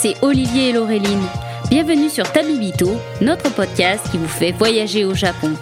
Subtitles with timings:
[0.00, 1.24] c'est Olivier et Laureline.
[1.70, 2.88] Bienvenue sur Tabibito,
[3.20, 5.54] notre podcast qui vous fait voyager au Japon.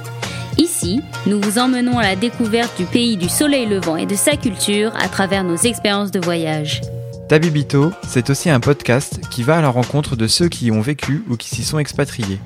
[0.59, 4.37] Ici, nous vous emmenons à la découverte du pays du soleil levant et de sa
[4.37, 6.83] culture à travers nos expériences de voyage.
[7.31, 10.83] Tabibito, c'est aussi un podcast qui va à la rencontre de ceux qui y ont
[10.83, 12.39] vécu ou qui s'y sont expatriés.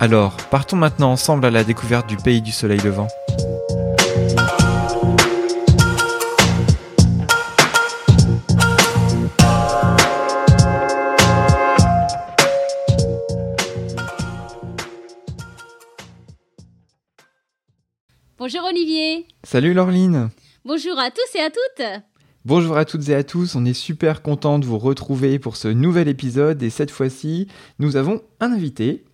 [0.00, 3.08] Alors, partons maintenant ensemble à la découverte du pays du soleil levant.
[18.44, 19.24] Bonjour Olivier.
[19.44, 20.30] Salut Laureline.
[20.64, 22.02] Bonjour à tous et à toutes.
[22.44, 25.68] Bonjour à toutes et à tous, on est super content de vous retrouver pour ce
[25.68, 27.46] nouvel épisode et cette fois-ci,
[27.78, 29.04] nous avons un invité.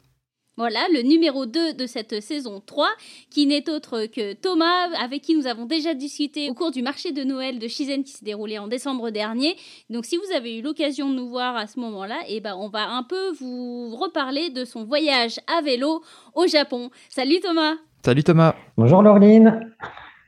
[0.56, 2.88] Voilà, le numéro 2 de cette saison 3,
[3.30, 7.12] qui n'est autre que Thomas, avec qui nous avons déjà discuté au cours du marché
[7.12, 9.56] de Noël de Shizen qui s'est déroulé en décembre dernier.
[9.90, 12.70] Donc si vous avez eu l'occasion de nous voir à ce moment-là, eh ben, on
[12.70, 16.02] va un peu vous reparler de son voyage à vélo
[16.34, 16.90] au Japon.
[17.10, 18.54] Salut Thomas Salut Thomas.
[18.76, 19.72] Bonjour Laureline.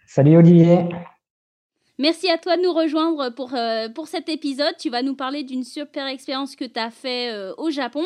[0.06, 0.88] Salut Olivier.
[2.00, 4.74] Merci à toi de nous rejoindre pour, euh, pour cet épisode.
[4.78, 8.02] Tu vas nous parler d'une super expérience que tu as fait euh, au Japon.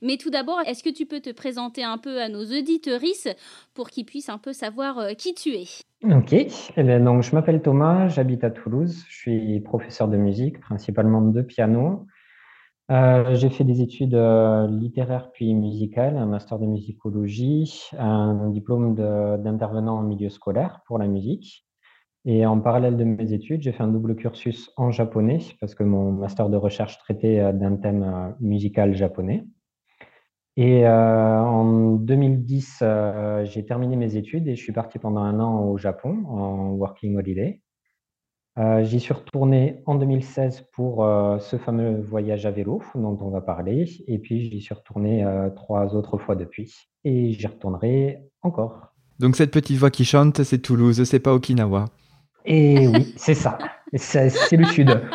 [0.00, 3.36] Mais tout d'abord, est-ce que tu peux te présenter un peu à nos auditeuristes
[3.74, 5.66] pour qu'ils puissent un peu savoir euh, qui tu es?
[6.10, 6.32] Ok.
[6.32, 9.04] Eh bien, donc, je m'appelle Thomas, j'habite à Toulouse.
[9.10, 12.06] Je suis professeur de musique, principalement de piano.
[12.90, 18.94] Euh, j'ai fait des études euh, littéraires puis musicales, un master de musicologie, un diplôme
[18.94, 21.64] d'intervenant en milieu scolaire pour la musique.
[22.26, 25.82] Et en parallèle de mes études, j'ai fait un double cursus en japonais parce que
[25.82, 29.46] mon master de recherche traitait euh, d'un thème musical japonais.
[30.56, 32.84] Et en 2010,
[33.42, 37.16] j'ai terminé mes études et je suis parti pendant un an au Japon en working
[37.16, 37.60] holiday.
[38.56, 43.30] Euh, j'y suis retourné en 2016 pour euh, ce fameux voyage à vélo dont on
[43.30, 43.90] va parler.
[44.06, 46.72] Et puis, j'y suis retourné euh, trois autres fois depuis.
[47.04, 48.92] Et j'y retournerai encore.
[49.18, 51.86] Donc, cette petite voix qui chante, c'est Toulouse, c'est pas Okinawa.
[52.44, 53.58] Et oui, c'est ça.
[53.94, 55.00] C'est le sud.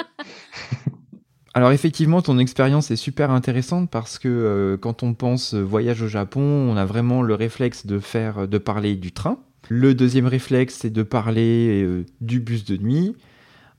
[1.56, 6.42] Alors effectivement, ton expérience est super intéressante parce que quand on pense voyage au Japon,
[6.42, 9.40] on a vraiment le réflexe de faire, de parler du train.
[9.68, 13.16] Le deuxième réflexe, c'est de parler du bus de nuit.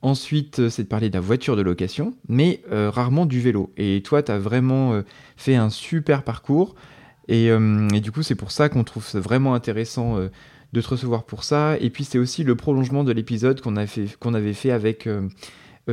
[0.02, 3.72] Ensuite, euh, c'est de parler de la voiture de location, mais euh, rarement du vélo.
[3.76, 5.02] Et toi, tu as vraiment euh,
[5.36, 6.74] fait un super parcours.
[7.28, 7.50] Et,
[8.00, 11.76] du coup, c'est pour ça qu'on trouve vraiment intéressant de te recevoir pour ça.
[11.80, 15.08] Et puis, c'est aussi le prolongement de l'épisode qu'on avait fait avec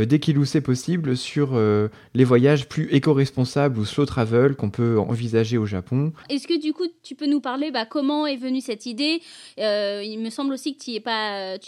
[0.06, 5.00] dès qu'il c'est possible sur euh, les voyages plus éco-responsables ou slow travel qu'on peut
[5.00, 6.14] envisager au Japon.
[6.30, 9.22] Est-ce que du coup tu peux nous parler bah, comment est venue cette idée?
[9.60, 10.94] Euh, Il me semble aussi que tu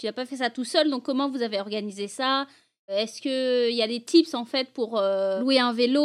[0.06, 2.46] n'as pas fait ça tout seul, donc comment vous avez organisé ça?
[2.88, 5.00] Est-ce qu'il y a des tips en fait pour
[5.40, 6.00] louer un vélo?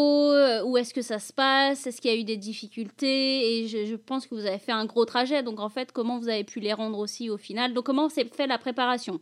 [0.65, 1.87] Où est-ce que ça se passe?
[1.87, 3.59] Est-ce qu'il y a eu des difficultés?
[3.63, 6.19] Et je, je, pense que vous avez fait un gros trajet, donc en fait, comment
[6.19, 7.73] vous avez pu les rendre aussi au final?
[7.73, 9.19] Donc comment s'est fait la préparation?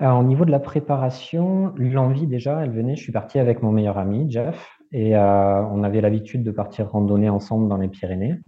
[0.00, 2.96] Alors, au niveau de la préparation, l'envie déjà, elle venait.
[2.96, 6.90] Je suis parti avec mon meilleur ami, Jeff, et euh, on avait l'habitude de partir
[6.90, 8.40] randonner ensemble dans les Pyrénées.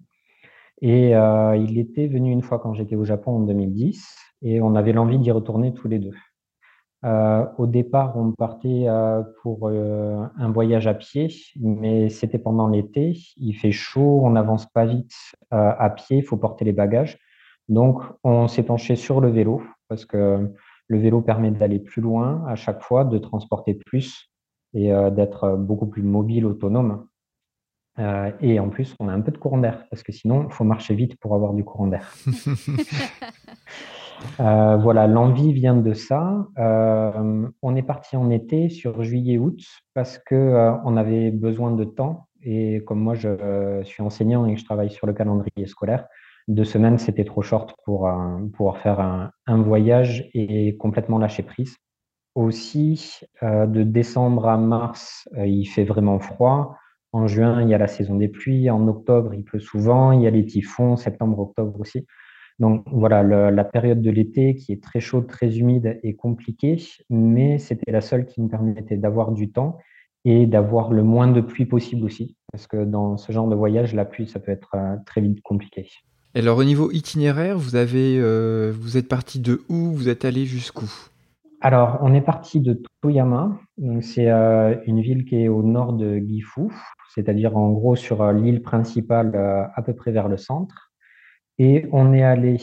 [0.82, 4.75] Et euh, il était venu une fois quand j'étais au Japon en 2010, et on
[4.75, 6.15] avait l'envie d'y retourner tous les deux.
[7.04, 8.87] Euh, au départ, on partait
[9.43, 11.28] pour un voyage à pied,
[11.60, 13.16] mais c'était pendant l'été.
[13.37, 15.15] Il fait chaud, on n'avance pas vite
[15.53, 17.16] à pied, il faut porter les bagages.
[17.69, 20.53] Donc, on s'est penché sur le vélo parce que
[20.88, 24.31] le vélo permet d'aller plus loin à chaque fois, de transporter plus
[24.75, 27.06] et euh, d'être beaucoup plus mobile, autonome.
[27.99, 30.53] Euh, et en plus, on a un peu de courant d'air, parce que sinon, il
[30.53, 32.12] faut marcher vite pour avoir du courant d'air.
[34.41, 36.48] Euh, voilà, l'envie vient de ça.
[36.56, 39.60] on est parti en été sur juillet-août
[39.94, 42.27] parce qu'on avait besoin de temps.
[42.43, 46.09] Et comme moi, je suis enseignant et je travaille sur le calendrier scolaire,
[46.48, 51.77] deux semaines, c'était trop short pour euh, pouvoir faire un, voyage et complètement lâcher prise.
[52.34, 56.77] Aussi, euh, de décembre à mars, euh, il fait vraiment froid.
[57.12, 58.71] En juin, il y a la saison des pluies.
[58.71, 60.12] En octobre, il pleut souvent.
[60.12, 60.97] Il y a les typhons.
[60.97, 62.06] Septembre, octobre aussi.
[62.59, 66.77] Donc voilà, la période de l'été qui est très chaude, très humide et compliquée,
[67.09, 69.78] mais c'était la seule qui nous permettait d'avoir du temps
[70.24, 73.94] et d'avoir le moins de pluie possible aussi, parce que dans ce genre de voyage,
[73.94, 75.89] la pluie, ça peut être très vite compliqué
[76.39, 79.93] alors au niveau itinéraire, vous avez, euh, vous êtes parti de où?
[79.93, 80.89] Vous êtes allé jusqu'où?
[81.61, 83.59] Alors on est parti de Toyama,
[84.01, 86.69] c'est euh, une ville qui est au nord de Gifu,
[87.13, 89.35] c'est-à-dire en gros sur euh, l'île principale
[89.75, 90.93] à peu près vers le centre.
[91.59, 92.59] Et on est allé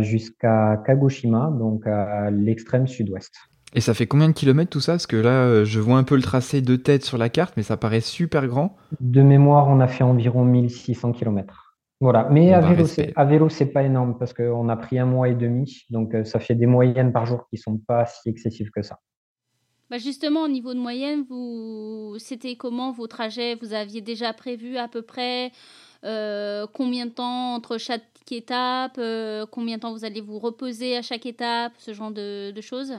[0.00, 3.32] jusqu'à Kagoshima, donc à l'extrême sud-ouest.
[3.72, 4.92] Et ça fait combien de kilomètres tout ça?
[4.92, 7.62] Parce que là, je vois un peu le tracé de tête sur la carte, mais
[7.62, 8.76] ça paraît super grand.
[9.00, 11.65] De mémoire, on a fait environ 1600 kilomètres.
[12.00, 15.28] Voilà, mais à, vélo, à vélo, c'est pas énorme parce qu'on a pris un mois
[15.28, 18.82] et demi, donc ça fait des moyennes par jour qui sont pas si excessives que
[18.82, 18.98] ça.
[19.88, 23.54] Bah justement, au niveau de moyenne, vous, c'était comment vos trajets?
[23.54, 25.52] Vous aviez déjà prévu à peu près
[26.04, 28.02] euh, combien de temps entre chaque
[28.32, 32.52] étape euh, Combien de temps vous allez vous reposer à chaque étape Ce genre de,
[32.60, 32.94] choses?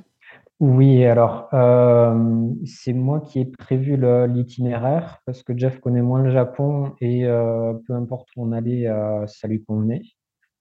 [0.59, 3.95] Oui, alors euh, c'est moi qui ai prévu
[4.27, 8.87] l'itinéraire parce que Jeff connaît moins le Japon et peu importe où on allait,
[9.27, 10.01] ça lui convenait.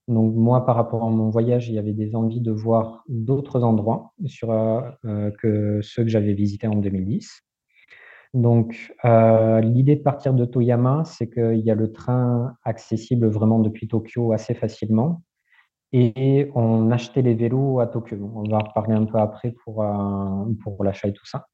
[0.08, 3.64] Donc moi, par rapport à mon voyage, il y avait des envies de voir d'autres
[3.64, 7.42] endroits sur, euh, euh, que ceux que j'avais visités en 2010.
[8.34, 13.58] Donc euh, l'idée de partir de Toyama, c'est qu'il y a le train accessible vraiment
[13.60, 15.22] depuis Tokyo assez facilement.
[15.92, 18.16] Et on achetait les vélos à Tokyo.
[18.34, 19.84] On va en reparler un peu après pour,
[20.62, 21.46] pour l'achat et tout ça.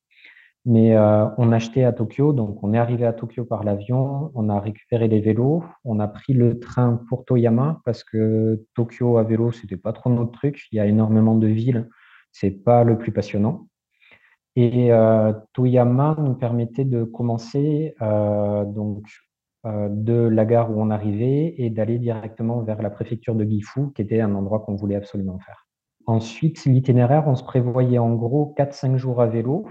[0.64, 4.48] Mais euh, on achetait à Tokyo, donc on est arrivé à Tokyo par l'avion, on
[4.48, 9.24] a récupéré les vélos, on a pris le train pour Toyama parce que Tokyo à
[9.24, 10.68] vélo, c'était pas trop notre truc.
[10.70, 11.88] Il y a énormément de villes,
[12.30, 13.66] c'est pas le plus passionnant.
[14.54, 19.04] Et euh, Toyama nous permettait de commencer euh, donc
[19.64, 24.02] de la gare où on arrivait et d'aller directement vers la préfecture de Gifu, qui
[24.02, 25.66] était un endroit qu'on voulait absolument faire.
[26.06, 29.66] Ensuite, l'itinéraire, on se prévoyait en gros 4-5 jours à vélo,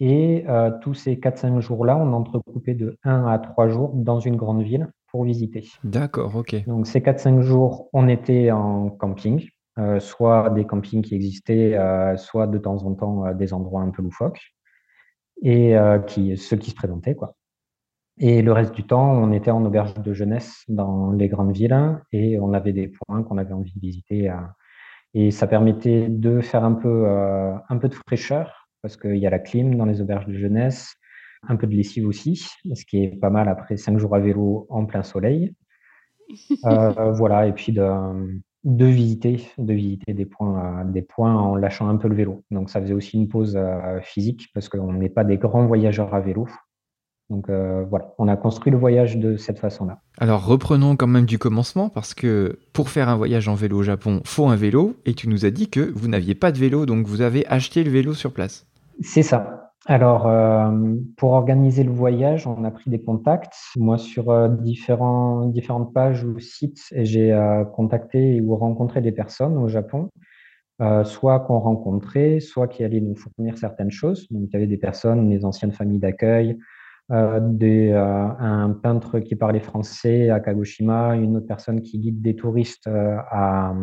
[0.00, 4.36] et euh, tous ces 4-5 jours-là, on entrecoupait de 1 à 3 jours dans une
[4.36, 5.66] grande ville pour visiter.
[5.84, 6.66] D'accord, ok.
[6.66, 9.48] Donc ces 4-5 jours, on était en camping,
[9.78, 13.90] euh, soit des campings qui existaient, euh, soit de temps en temps des endroits un
[13.90, 14.40] peu loufoques,
[15.42, 15.76] et
[16.06, 17.14] qui, ceux qui se présentaient.
[17.14, 17.36] quoi.
[18.18, 22.00] Et le reste du temps, on était en auberge de jeunesse dans les grandes villes,
[22.12, 24.32] et on avait des points qu'on avait envie de visiter.
[25.14, 29.30] et ça permettait de faire un peu, un peu de fraîcheur parce qu'il y a
[29.30, 30.94] la clim dans les auberges de jeunesse,
[31.48, 32.36] un peu de lessive aussi,
[32.72, 35.54] ce qui est pas mal après cinq jours à vélo en plein soleil.
[36.64, 37.88] Euh, voilà, et puis de,
[38.64, 42.42] de, visiter, de visiter des points, des points en lâchant un peu le vélo.
[42.50, 46.12] Donc ça faisait aussi une pause euh, physique parce qu'on n'est pas des grands voyageurs
[46.14, 46.48] à vélo.
[47.28, 49.98] Donc euh, voilà, on a construit le voyage de cette façon-là.
[50.18, 53.82] Alors reprenons quand même du commencement parce que pour faire un voyage en vélo au
[53.82, 56.86] Japon, faut un vélo et tu nous as dit que vous n'aviez pas de vélo,
[56.86, 58.66] donc vous avez acheté le vélo sur place.
[59.00, 59.72] C'est ça.
[59.88, 63.54] Alors, euh, pour organiser le voyage, on a pris des contacts.
[63.76, 67.36] Moi, sur euh, différents, différentes pages ou sites, j'ai
[67.72, 70.08] contacté ou rencontré des personnes au Japon,
[71.04, 74.26] soit qu'on rencontrait, soit qui allaient nous fournir certaines choses.
[74.30, 76.58] Donc, il y avait des personnes, des anciennes familles d'accueil,
[77.08, 83.74] un peintre qui parlait français à Kagoshima, une autre personne qui guide des touristes à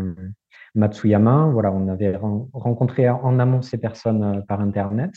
[0.75, 1.50] Matsuyama.
[1.52, 5.14] Voilà, on avait rencontré en amont ces personnes euh, par Internet.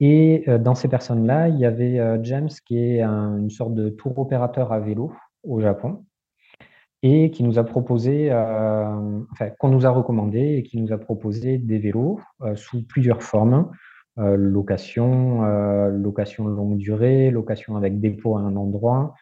[0.00, 3.90] Et euh, dans ces personnes-là, il y avait euh, James, qui est une sorte de
[3.90, 5.12] tour opérateur à vélo
[5.42, 6.04] au Japon,
[7.02, 11.58] et qui nous a proposé, enfin, qu'on nous a recommandé et qui nous a proposé
[11.58, 12.18] des vélos
[12.54, 13.70] sous plusieurs formes.
[14.16, 15.42] Location,
[15.90, 19.14] location longue durée, location avec dépôt à un endroit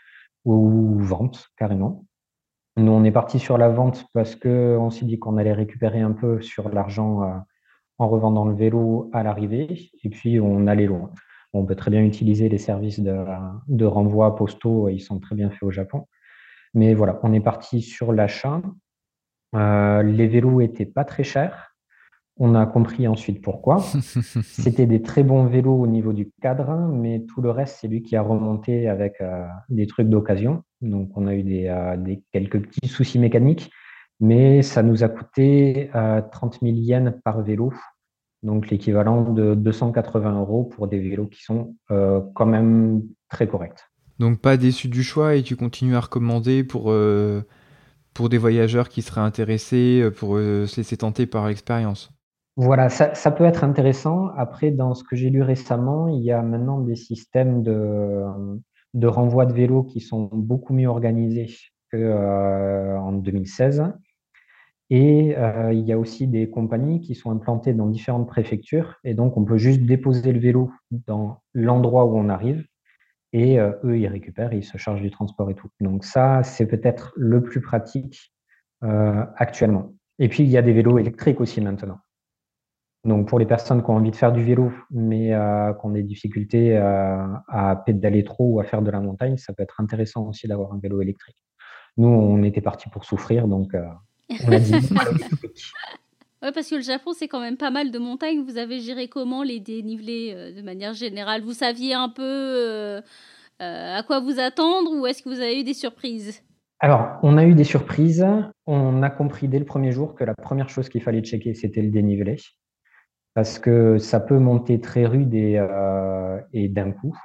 [0.44, 2.05] ou vente carrément.
[2.77, 6.13] Nous, on est parti sur la vente parce qu'on s'est dit qu'on allait récupérer un
[6.13, 7.34] peu sur l'argent euh,
[7.99, 9.91] en revendant le vélo à l'arrivée.
[10.03, 11.11] Et puis, on allait loin.
[11.53, 15.65] On peut très bien utiliser les services de, renvoi postaux, ils sont très bien faits
[15.65, 16.08] au Japon.
[16.72, 18.63] Mais voilà, on est parti sur l'achat.
[19.55, 21.71] Euh, les vélos étaient pas très chers.
[22.39, 23.79] On a compris ensuite pourquoi.
[24.43, 28.03] C'était des très bons vélos au niveau du cadre, mais tout le reste, c'est lui
[28.03, 30.62] qui a remonté avec euh, des trucs d'occasion.
[30.81, 33.70] Donc, on a eu des, euh, quelques petits soucis mécaniques,
[34.19, 37.72] mais ça nous a coûté 30 000 yens par vélo,
[38.43, 43.91] donc l'équivalent de 280 euros pour des vélos qui sont euh, quand même très corrects.
[44.19, 46.94] Donc, pas déçu du choix et tu continues à recommander pour,
[48.15, 52.12] pour des voyageurs qui seraient intéressés, pour se laisser tenter par l'expérience
[52.56, 54.29] voilà, ça, peut être intéressant.
[54.37, 58.25] Après, dans ce que j'ai lu récemment, il y a maintenant des systèmes de,
[58.93, 61.49] de renvoi de vélos qui sont beaucoup mieux organisés
[61.91, 63.85] qu'en euh, 2016.
[64.91, 68.97] Et euh, il y a aussi des compagnies qui sont implantées dans différentes préfectures.
[69.03, 72.67] Et donc, on peut juste déposer le vélo dans l'endroit où on arrive.
[73.32, 75.69] Et euh, eux, ils récupèrent, ils se chargent du transport et tout.
[75.81, 78.31] Donc ça, c'est peut-être le plus pratique
[78.82, 79.94] actuellement.
[80.19, 81.99] Et puis, il y a des vélos électriques aussi maintenant.
[83.05, 85.91] Donc pour les personnes qui ont envie de faire du vélo, mais euh, qui ont
[85.91, 89.81] des difficultés euh, à pédaler trop ou à faire de la montagne, ça peut être
[89.81, 91.37] intéressant aussi d'avoir un vélo électrique.
[91.97, 93.82] Nous, on était parti pour souffrir, donc euh,
[94.47, 94.73] on a dit
[96.43, 98.43] Ouais, parce que le Japon, c'est quand même pas mal de montagnes.
[98.43, 101.43] Vous avez géré comment les dénivelés euh, de manière générale?
[101.43, 103.01] Vous saviez un peu
[103.61, 106.43] à quoi vous attendre ou est-ce que vous avez eu des surprises?
[106.81, 108.27] Alors, on a eu des surprises.
[108.67, 111.81] On a compris dès le premier jour que la première chose qu'il fallait checker, c'était
[111.81, 112.39] le dénivelé.
[113.34, 115.58] Parce que ça peut monter très rude et,
[116.53, 117.17] et d'un coup.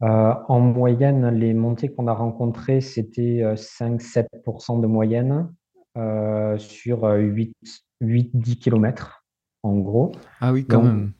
[0.00, 5.52] en moyenne, les montées qu'on a rencontrées, c'était 5-7% de moyenne
[6.58, 7.56] sur 8,
[8.00, 9.24] 8-10 km,
[9.64, 10.12] en gros.
[10.40, 11.12] Ah oui, quand même.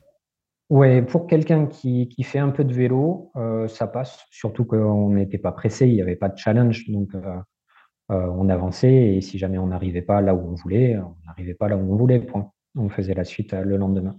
[0.69, 5.11] Ouais, pour quelqu'un qui, qui, fait un peu de vélo, euh, ça passe, surtout qu'on
[5.11, 7.37] n'était pas pressé, il n'y avait pas de challenge, donc euh,
[8.09, 11.53] euh, on avançait et si jamais on n'arrivait pas là où on voulait, on n'arrivait
[11.53, 12.51] pas là où on voulait, point.
[12.75, 14.15] On faisait la suite le lendemain.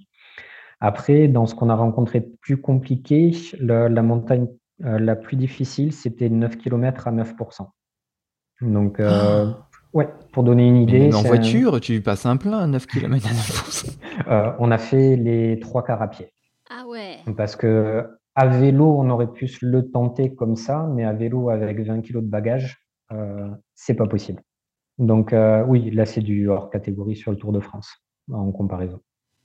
[0.81, 4.49] Après, dans ce qu'on a rencontré de plus compliqué, la, la montagne
[4.79, 7.69] la plus difficile, c'était 9 km à 9%.
[8.61, 11.11] Donc, ah Ouais, pour donner une idée.
[11.15, 13.99] en voiture, tu passes un plein à 9 km à 9%
[14.29, 16.35] euh, On a fait les trois quarts à pied.
[16.69, 17.17] Ah ouais.
[17.35, 21.81] Parce que à vélo, on aurait pu le tenter comme ça, mais à vélo avec
[21.81, 22.77] 20 kg de bagages,
[23.11, 24.43] euh, c'est pas possible.
[24.99, 29.01] Donc euh, oui, là c'est du hors catégorie sur le Tour de France en comparaison.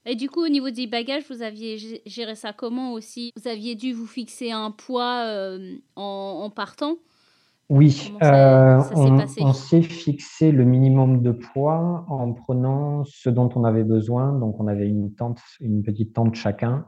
[0.05, 3.31] Et du coup, au niveau des bagages, vous aviez géré ça comment aussi?
[3.35, 6.97] Vous aviez dû vous fixer un poids euh, en, en partant?
[7.71, 13.85] Oui, euh, on, s'est fixé le minimum de poids en prenant ce dont on avait
[13.85, 14.37] besoin.
[14.37, 16.85] Donc, on avait une tente, une petite tente chacun,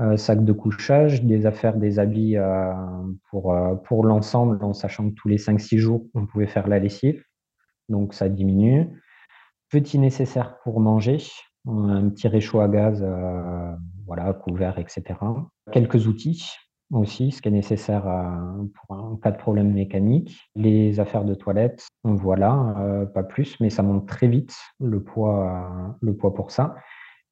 [0.00, 2.72] euh, sac de couchage, des affaires, des habits euh,
[3.28, 3.52] pour,
[3.86, 7.24] pour l'ensemble, en sachant que tous les 5-6 jours, on pouvait faire la lessive.
[7.88, 8.86] Donc, ça diminue.
[9.70, 11.18] Petit nécessaire pour manger,
[11.66, 13.04] un petit réchaud à gaz,
[14.06, 15.14] voilà, couvert, etc.
[15.70, 16.44] Quelques outils
[16.92, 20.36] aussi, ce qui est nécessaire euh, pour un cas de problème mécanique.
[20.56, 25.46] Les affaires de toilette, voilà, euh, pas plus, mais ça monte très vite le poids,
[25.46, 26.76] euh, le poids pour ça.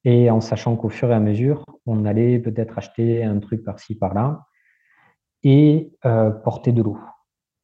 [0.05, 3.97] Et en sachant qu'au fur et à mesure, on allait peut-être acheter un truc par-ci,
[3.97, 4.47] par-là,
[5.43, 5.93] et
[6.45, 6.99] porter de l'eau,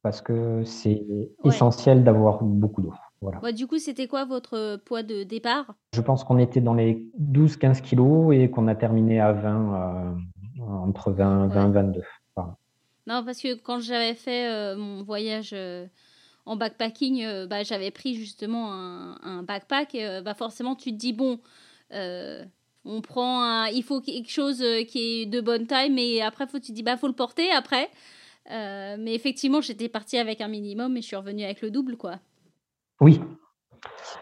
[0.01, 1.05] parce que c'est
[1.43, 2.93] essentiel d'avoir beaucoup d'eau.
[3.31, 3.51] Voilà.
[3.51, 5.75] du coup, c'était quoi votre poids de départ?
[5.93, 10.15] Je pense qu'on était dans les 12-15 kilos et qu'on a terminé à 20
[10.59, 12.01] entre 20 et 22.
[13.07, 15.85] Non, parce que quand j'avais fait euh, mon voyage euh,
[16.45, 19.95] en backpacking, euh, bah, j'avais pris justement un, backpack.
[20.23, 21.39] bah, forcément, tu te dis, bon,
[21.91, 26.59] on prend un, il faut quelque chose qui est de bonne taille, mais après, faut,
[26.59, 27.89] tu te dis, bah, faut le porter après.
[28.49, 32.19] mais effectivement, j'étais partie avec un minimum et je suis revenue avec le double, quoi.
[33.01, 33.21] Oui.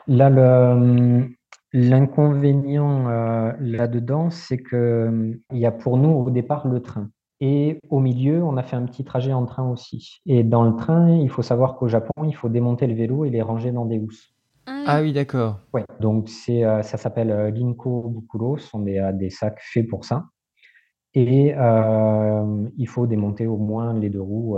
[0.08, 1.28] Là, le,
[1.76, 7.10] L'inconvénient euh, là-dedans, c'est qu'il y a pour nous au départ le train.
[7.40, 10.22] Et au milieu, on a fait un petit trajet en train aussi.
[10.28, 13.32] Et dans le train, il faut savoir qu'au Japon, il faut démonter le vélo et
[13.32, 14.36] les ranger dans des housses.
[14.68, 15.62] Ah, ah oui, d'accord.
[15.74, 19.88] Ouais, donc c'est, euh, ça s'appelle euh, Linko Bukuro, ce sont des, des, sacs faits
[19.88, 20.26] pour ça.
[21.16, 21.54] Et
[22.78, 24.58] il faut démonter au moins les deux roues,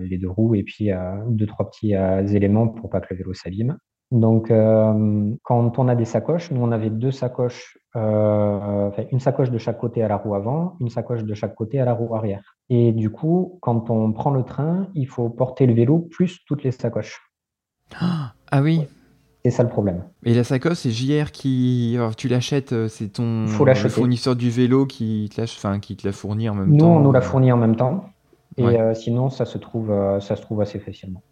[0.00, 0.90] les deux roues et puis
[1.28, 3.76] deux, trois petits éléments pour pas que le vélo s'abîme.
[4.12, 9.20] Donc, euh, quand on a des sacoches, nous, on avait deux sacoches, euh, enfin, une
[9.20, 11.94] sacoche de chaque côté à la roue avant, une sacoche de chaque côté à la
[11.94, 12.58] roue arrière.
[12.68, 16.62] Et du coup, quand on prend le train, il faut porter le vélo plus toutes
[16.62, 17.22] les sacoches.
[17.98, 18.86] Ah oui.
[19.44, 20.04] C'est ça le problème.
[20.24, 21.94] Et la sacoche, c'est JR qui.
[21.96, 26.12] Alors, tu l'achètes, euh, c'est ton fournisseur du vélo qui te, enfin, qui te la
[26.12, 26.86] fournit en même temps.
[26.86, 28.04] Nous, on nous la fournit en même temps.
[28.56, 31.22] Et sinon, ça se, trouve, ça se trouve assez facilement.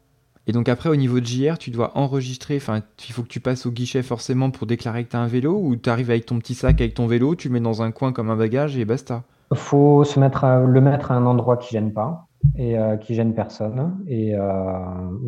[0.47, 3.40] Et donc après, au niveau de JR, tu dois enregistrer, enfin, il faut que tu
[3.40, 6.26] passes au guichet forcément pour déclarer que tu as un vélo, ou tu arrives avec
[6.26, 8.76] ton petit sac avec ton vélo, tu le mets dans un coin comme un bagage
[8.76, 9.23] et basta?
[9.52, 13.14] Il faut se mettre le mettre à un endroit qui gêne pas et euh, qui
[13.14, 14.02] gêne personne.
[14.06, 14.40] Et euh,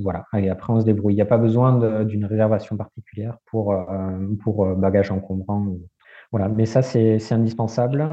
[0.03, 1.15] voilà, et après on se débrouille.
[1.15, 5.67] Il n'y a pas besoin d'une réservation particulière pour, euh, pour bagage encombrant.
[6.31, 8.09] Voilà, mais ça c'est indispensable.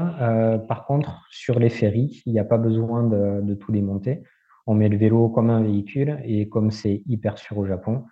[0.68, 4.22] par contre, sur les ferries, il n'y a pas besoin de, de tout démonter
[4.66, 8.04] on met le vélo comme un véhicule et comme c'est hyper sûr au Japon,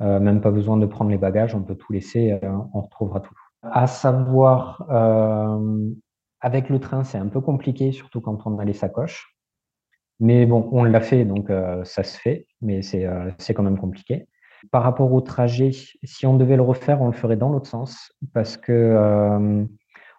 [0.00, 2.38] même pas besoin de prendre les bagages, on peut tout laisser,
[2.72, 3.34] on retrouvera tout.
[3.62, 4.86] À savoir,
[6.40, 9.35] avec le train, c'est un peu compliqué, surtout quand on a les sacoches.
[10.18, 11.50] Mais bon, on l'a fait, donc
[11.84, 14.26] ça se fait, mais c'est quand même compliqué.
[14.70, 15.70] Par rapport au trajet,
[16.04, 19.66] si on devait le refaire, on le ferait dans l'autre sens, parce que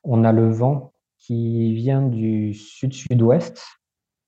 [0.03, 3.61] on a le vent qui vient du sud-sud-ouest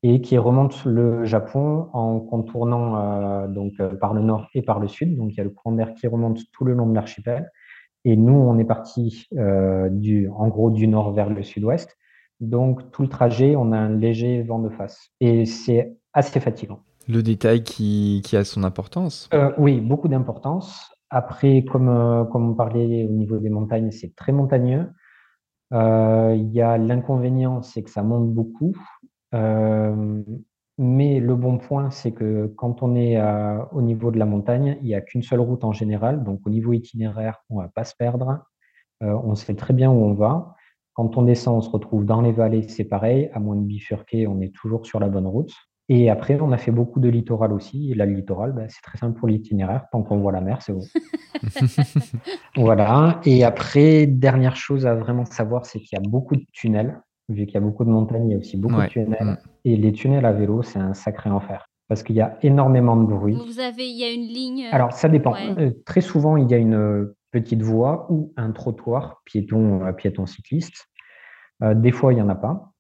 [0.04, 4.80] et qui remonte le Japon en contournant euh, donc euh, par le nord et par
[4.80, 5.16] le sud.
[5.18, 7.50] Donc il y a le courant d'air qui remonte tout le long de l'archipel.
[8.06, 11.98] Et nous, on est parti euh, du, en gros du nord vers le sud-ouest.
[12.40, 15.10] Donc tout le trajet, on a un léger vent de face.
[15.20, 16.80] Et c'est assez fatigant.
[17.08, 19.30] Le détail qui, qui a son importance.
[19.58, 20.92] oui, beaucoup d'importance.
[21.10, 24.90] après, comme, comme on parlait au niveau des montagnes, c'est très montagneux.
[25.72, 28.76] Il y a l'inconvénient, c'est que ça monte beaucoup.
[29.34, 33.20] mais le bon point, c'est que quand on est
[33.72, 36.24] au niveau de la montagne, il n'y a qu'une seule route en général.
[36.24, 38.46] Donc, au niveau itinéraire, on ne va pas se perdre.
[39.02, 40.56] on sait très bien où on va.
[40.94, 43.30] Quand on descend, on se retrouve dans les vallées, c'est pareil.
[43.34, 45.54] À moins de bifurquer, on est toujours sur la bonne route.
[45.92, 47.92] Et après, on a fait beaucoup de littoral aussi.
[47.92, 49.86] Et la littoral, ben, c'est très simple pour l'itinéraire.
[49.92, 50.84] Tant qu'on voit la mer, c'est bon.
[52.56, 53.20] voilà.
[53.26, 57.02] Et après, dernière chose à vraiment savoir, c'est qu'il y a beaucoup de tunnels.
[57.28, 59.18] Vu qu'il y a beaucoup de montagnes, il y a aussi beaucoup de tunnels.
[59.20, 59.38] Mm.
[59.66, 61.66] Et les tunnels à vélo, c'est un sacré enfer.
[61.88, 63.36] Parce qu'il y a énormément de bruit.
[63.36, 64.66] Vous avez, il y a une ligne.
[64.66, 65.34] Euh, Alors, ça dépend.
[65.58, 70.88] Euh, très souvent, il y a une petite voie ou un trottoir piéton, piéton cycliste.
[71.62, 72.74] des fois, il n'y en a pas.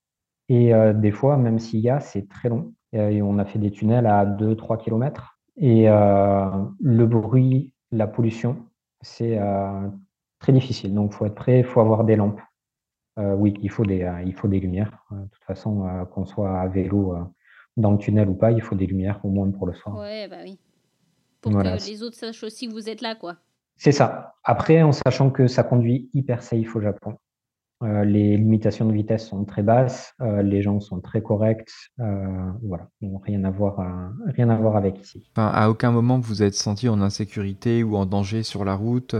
[0.48, 2.74] Et des fois, même s'il y a, c'est très long.
[2.96, 5.39] Euh, et on a fait des tunnels à 2-3 km.
[5.58, 8.65] Et euh, le bruit, la pollution,
[9.01, 9.88] c'est euh,
[10.39, 10.94] très difficile.
[10.94, 12.41] Donc, il faut être prêt, il faut avoir des lampes.
[13.18, 15.06] oui, il faut des, il faut des lumières.
[15.12, 17.15] de toute façon, qu'on soit à vélo
[17.75, 19.98] dans le tunnel ou pas, il faut des lumières, au moins pour le soir.
[19.98, 20.58] Ouais, bah oui.
[21.41, 23.36] Pour que les autres sachent aussi que vous êtes là, quoi.
[23.79, 24.36] C'est ça.
[24.43, 27.15] Après, en sachant que ça conduit hyper safe au Japon.
[27.81, 31.71] Euh, les limitations de vitesse sont très basses, euh, les gens sont très corrects,
[32.01, 32.89] euh, voilà,
[33.24, 33.79] rien à voir,
[34.25, 35.31] rien à voir avec ici.
[35.38, 39.15] à aucun moment vous êtes senti en insécurité ou en danger sur la route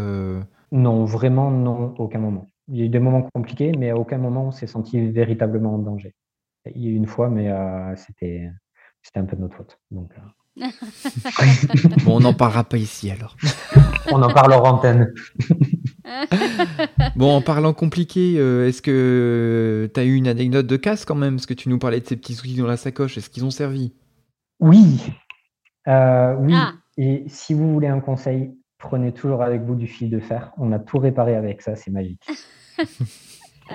[0.74, 2.48] Non, vraiment non, aucun moment.
[2.68, 5.76] Il y a eu des moments compliqués, mais à aucun moment on s'est senti véritablement
[5.76, 6.14] en danger.
[6.76, 7.50] Il y a eu une fois, mais
[7.96, 8.52] c'était
[9.04, 9.80] c'était un peu de notre faute.
[9.90, 10.12] Donc,
[12.06, 13.36] bon, on n'en parlera pas ici alors.
[14.12, 15.14] on en parle en antenne.
[17.16, 21.16] bon, en parlant compliqué, euh, est-ce que tu as eu une anecdote de casse quand
[21.16, 21.36] même?
[21.36, 23.18] Parce que tu nous parlais de ces petits outils dans la sacoche.
[23.18, 23.94] Est-ce qu'ils ont servi?
[24.60, 25.02] Oui.
[25.88, 26.54] Euh, oui.
[26.56, 26.74] Ah.
[26.98, 30.52] Et si vous voulez un conseil, prenez toujours avec vous du fil de fer.
[30.58, 32.22] On a tout réparé avec ça, c'est magique.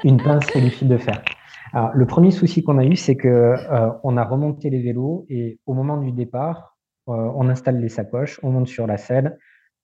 [0.05, 1.23] une pince et du fil de fer.
[1.73, 5.27] Alors, le premier souci qu'on a eu, c'est que euh, on a remonté les vélos
[5.29, 6.74] et au moment du départ,
[7.07, 9.39] on installe les sacoches, on monte sur la selle.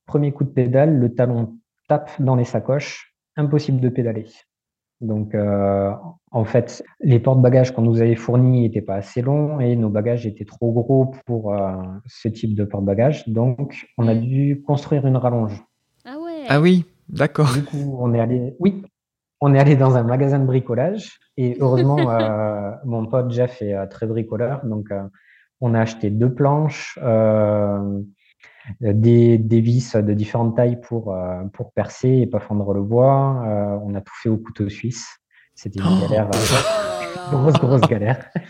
[0.06, 4.26] Premier coup de pédale, le talon tape dans les sacoches, impossible de pédaler.
[5.00, 5.92] Donc, euh,
[6.30, 10.26] en fait, les porte-bagages qu'on nous avait fournis n'étaient pas assez longs et nos bagages
[10.26, 11.72] étaient trop gros pour euh,
[12.06, 13.26] ce type de porte-bagages.
[13.26, 15.62] Donc, on a dû construire une rallonge.
[16.04, 16.44] Ah ouais.
[16.48, 17.50] Ah oui, d'accord.
[17.54, 18.82] Du coup, on est allé, oui,
[19.40, 23.86] on est allé dans un magasin de bricolage et heureusement, euh, mon pote Jeff est
[23.88, 24.92] très bricoleur, donc
[25.60, 26.98] on a acheté deux planches.
[27.02, 32.82] Euh, des, des, vis de différentes tailles pour, euh, pour percer et pas fondre le
[32.82, 33.42] bois.
[33.46, 35.18] Euh, on a tout fait au couteau suisse.
[35.54, 38.28] C'était une oh galère, oh grosse, grosse galère.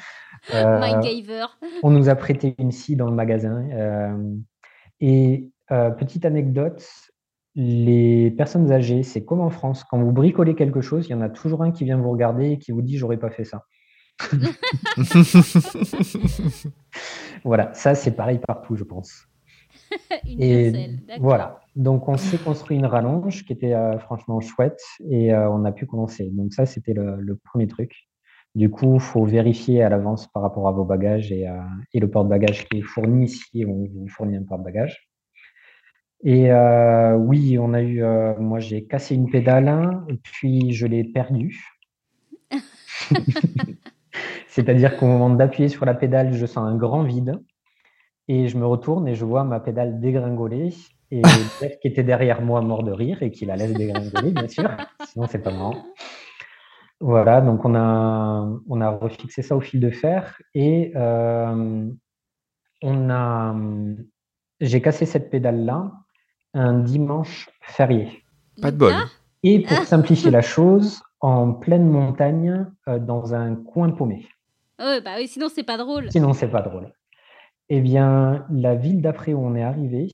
[1.83, 3.63] on nous a prêté une scie dans le magasin.
[5.01, 6.83] et petite anecdote,
[7.55, 11.21] les personnes âgées, c'est comme en France, quand vous bricolez quelque chose, il y en
[11.21, 13.67] a toujours un qui vient vous regarder et qui vous dit j'aurais pas fait ça.
[17.45, 19.27] voilà, ça c'est pareil partout, je pense.
[20.27, 21.61] et voilà.
[21.77, 25.73] Donc, on s'est construit une rallonge qui était euh, franchement chouette et euh, on a
[25.73, 26.31] pu commencer.
[26.33, 28.09] Donc, ça, c'était le, premier truc.
[28.55, 31.61] Du coup, il faut vérifier à l'avance par rapport à vos bagages et, euh,
[31.95, 33.65] et le porte-bagages qui est fourni ici.
[33.67, 35.09] On vous fournit un porte-bagages.
[36.23, 38.03] Et oui, on a eu.
[38.39, 41.65] moi, j'ai cassé une pédale, puis je l'ai perdue.
[44.51, 47.41] C'est-à-dire qu'au moment d'appuyer sur la pédale, je sens un grand vide.
[48.27, 50.75] Et je me retourne et je vois ma pédale dégringoler.
[51.13, 51.23] Et
[51.61, 54.69] Jeff qui était derrière moi mort de rire et qui la laisse dégringoler, bien sûr.
[55.07, 55.77] Sinon, c'est pas marrant.
[57.01, 61.89] Voilà, donc on a, on a refixé ça au fil de fer et euh,
[62.83, 63.57] on a,
[64.61, 65.93] j'ai cassé cette pédale-là
[66.53, 68.23] un dimanche férié.
[68.61, 68.93] Pas de bol.
[69.45, 74.27] Et pour simplifier la chose, en pleine montagne, euh, dans un coin paumé.
[74.83, 76.11] Oh, bah oui, sinon c'est pas drôle.
[76.11, 76.93] Sinon c'est pas drôle.
[77.69, 80.09] Eh bien, la ville d'après où on est arrivé,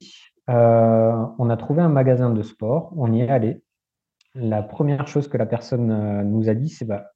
[0.51, 3.63] euh, on a trouvé un magasin de sport, on y est allé.
[4.35, 7.07] La première chose que la personne euh, nous a dit, c'est bah,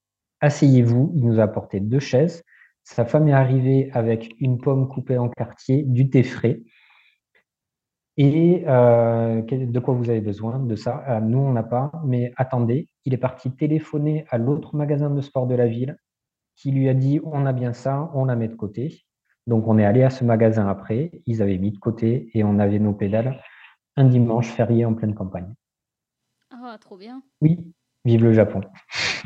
[0.41, 1.13] asseyez-vous.
[1.17, 2.45] Il nous a apporté deux chaises.
[2.85, 6.63] Sa femme est arrivée avec une pomme coupée en quartier, du thé frais.
[8.17, 11.21] Et euh, de quoi vous avez besoin de ça?
[11.21, 15.47] Nous, on n'a pas, mais attendez, il est parti téléphoner à l'autre magasin de sport
[15.47, 15.97] de la ville
[16.61, 19.07] qui lui a dit on a bien ça, on la met de côté.
[19.46, 22.59] Donc, on est allé à ce magasin après, ils avaient mis de côté et on
[22.59, 23.40] avait nos pédales
[23.96, 25.55] un dimanche férié en pleine campagne.
[26.51, 27.23] Ah, trop bien.
[27.40, 27.73] Oui,
[28.05, 28.61] vive le Japon.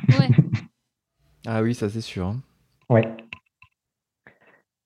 [1.46, 2.26] ah oui, ça c'est sûr.
[2.26, 2.40] Hein.
[2.88, 3.16] Ouais.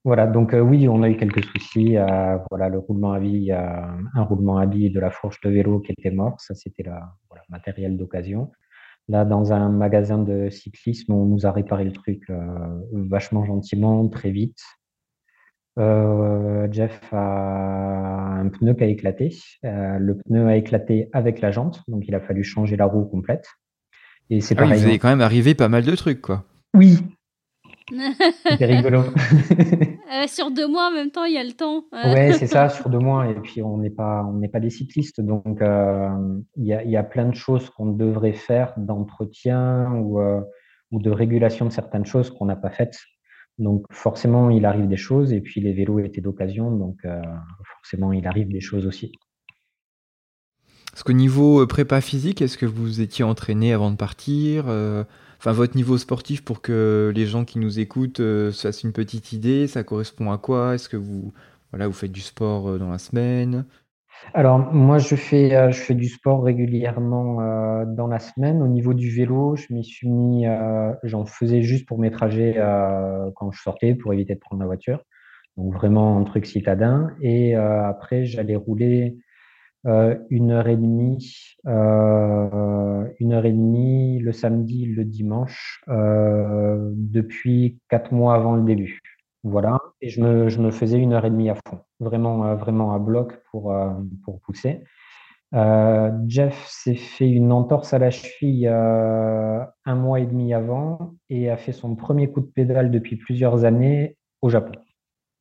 [0.05, 1.97] Voilà, donc oui, on a eu quelques soucis.
[2.51, 5.93] voilà, le roulement à billes, un roulement à billes de la fourche de vélo qui
[5.93, 6.41] était mort.
[6.41, 6.93] Ça, c'était le
[7.51, 8.51] matériel d'occasion.
[9.09, 12.31] Là, dans un magasin de cyclisme, on nous a réparé le truc
[12.93, 14.61] vachement gentiment, très vite.
[15.77, 19.35] Jeff a un pneu qui a éclaté.
[19.63, 23.47] le pneu a éclaté avec la jante, donc il a fallu changer la roue complète.
[24.31, 24.81] Et c'est ah pareil.
[24.81, 26.45] vous avez quand même arrivé pas mal de trucs, quoi.
[26.75, 26.99] Oui.
[27.91, 29.01] C'était rigolo.
[29.01, 31.85] Euh, sur deux mois, en même temps, il y a le temps.
[31.93, 33.29] ouais, c'est ça, sur deux mois.
[33.29, 36.09] Et puis, on n'est pas, on n'est pas des cyclistes, donc euh,
[36.57, 40.41] il y, a, y, a, plein de choses qu'on devrait faire d'entretien ou, euh,
[40.91, 42.99] ou de régulation de certaines choses qu'on n'a pas faites.
[43.59, 45.33] Donc, forcément, il arrive des choses.
[45.33, 46.99] Et puis, les vélos étaient d'occasion, donc
[47.65, 49.11] forcément, il arrive des choses aussi.
[50.95, 54.67] Est-ce qu'au niveau prépa physique, est-ce que vous étiez entraîné avant de partir
[55.39, 58.93] enfin votre niveau sportif pour que les gens qui nous écoutent euh, se fassent une
[58.93, 60.75] petite idée Ça correspond à quoi?
[60.75, 61.33] Est-ce que vous,
[61.71, 63.65] voilà, vous faites du sport euh, dans la semaine?
[64.35, 67.37] Alors moi je fais euh, je fais du sport régulièrement
[67.87, 68.63] dans la semaine.
[68.63, 70.45] Au niveau du vélo, je m'y suis mis,
[71.05, 72.57] j'en faisais juste pour mes trajets
[73.37, 75.05] quand je sortais pour éviter de prendre la voiture.
[75.57, 77.11] Donc vraiment un truc citadin.
[77.21, 79.17] Et après j'allais rouler
[80.31, 87.79] une heure et demie, euh, une heure et demie le samedi, le dimanche, euh, depuis
[87.89, 89.01] quatre mois avant le début.
[89.45, 92.93] Voilà, et je me, je me, faisais une heure et demie à fond, vraiment, vraiment
[92.93, 93.75] à bloc pour,
[94.25, 94.83] pour pousser.
[96.27, 101.57] Jeff s'est fait une entorse à la cheville un mois et demi avant et a
[101.57, 104.73] fait son premier coup de pédale depuis plusieurs années au Japon.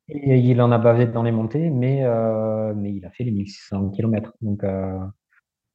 [0.08, 3.90] Il en a bavé dans les montées, mais, euh, mais il a fait les 1600
[3.90, 4.32] km.
[4.40, 4.98] Donc, euh,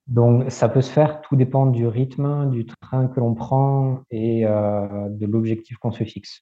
[0.08, 4.46] donc, ça peut se faire, tout dépend du rythme, du train que l'on prend et
[4.46, 6.42] euh, de l'objectif qu'on se fixe.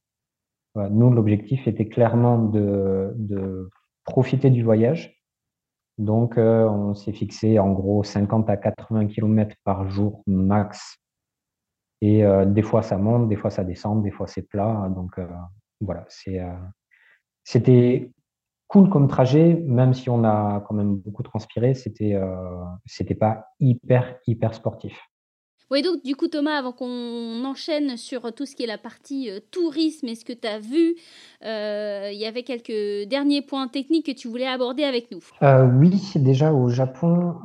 [0.76, 3.70] nous, l'objectif était clairement de, de,
[4.06, 5.22] profiter du voyage.
[5.98, 10.98] Donc, on s'est fixé en gros 50 à 80 km par jour max.
[12.02, 14.90] Et des fois, ça monte, des fois, ça descend, des fois, c'est plat.
[14.96, 15.20] Donc,
[15.82, 16.42] voilà, c'est
[17.44, 18.12] c'était
[18.72, 23.48] cool comme trajet, même si on a quand même beaucoup transpiré, c'était euh, c'était pas
[23.60, 24.98] hyper hyper sportif.
[25.70, 29.30] Oui, donc du coup Thomas, avant qu'on enchaîne sur tout ce qui est la partie
[29.30, 30.96] euh, tourisme et ce que tu as vu,
[31.46, 35.22] euh, il y avait quelques derniers points techniques que tu voulais aborder avec nous.
[35.42, 37.36] oui, déjà au Japon,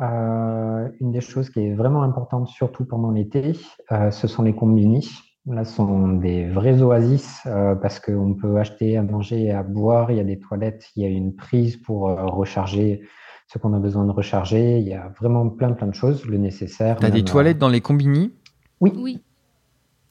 [1.00, 3.52] une des choses qui est vraiment importante, surtout pendant l'été,
[3.90, 5.08] ce sont les combini.
[5.48, 9.62] Là, ce sont des vrais oasis euh, parce qu'on peut acheter à manger et à
[9.62, 10.10] boire.
[10.10, 13.02] Il y a des toilettes, il y a une prise pour euh, recharger
[13.46, 14.78] ce qu'on a besoin de recharger.
[14.78, 16.96] Il y a vraiment plein, plein de choses, le nécessaire.
[16.96, 18.32] Tu as des toilettes dans les combini?
[18.80, 18.92] Oui.
[18.96, 19.22] Oui.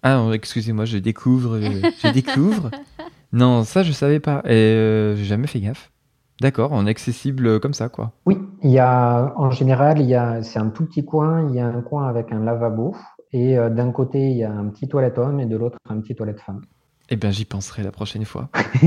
[0.04, 1.60] Ah, excusez-moi, je découvre.
[1.60, 2.72] je découvre.
[3.34, 4.42] non, ça, je savais pas.
[4.46, 5.92] Et euh, j'ai jamais fait gaffe.
[6.40, 8.14] D'accord, en accessible comme ça, quoi.
[8.26, 11.50] Oui, il y a, en général, il y a, c'est un tout petit coin.
[11.50, 12.96] Il y a un coin avec un lavabo
[13.36, 16.00] et euh, d'un côté, il y a un petit toilette homme et de l'autre, un
[16.00, 16.62] petit toilette femme.
[17.10, 18.48] Eh bien, j'y penserai la prochaine fois.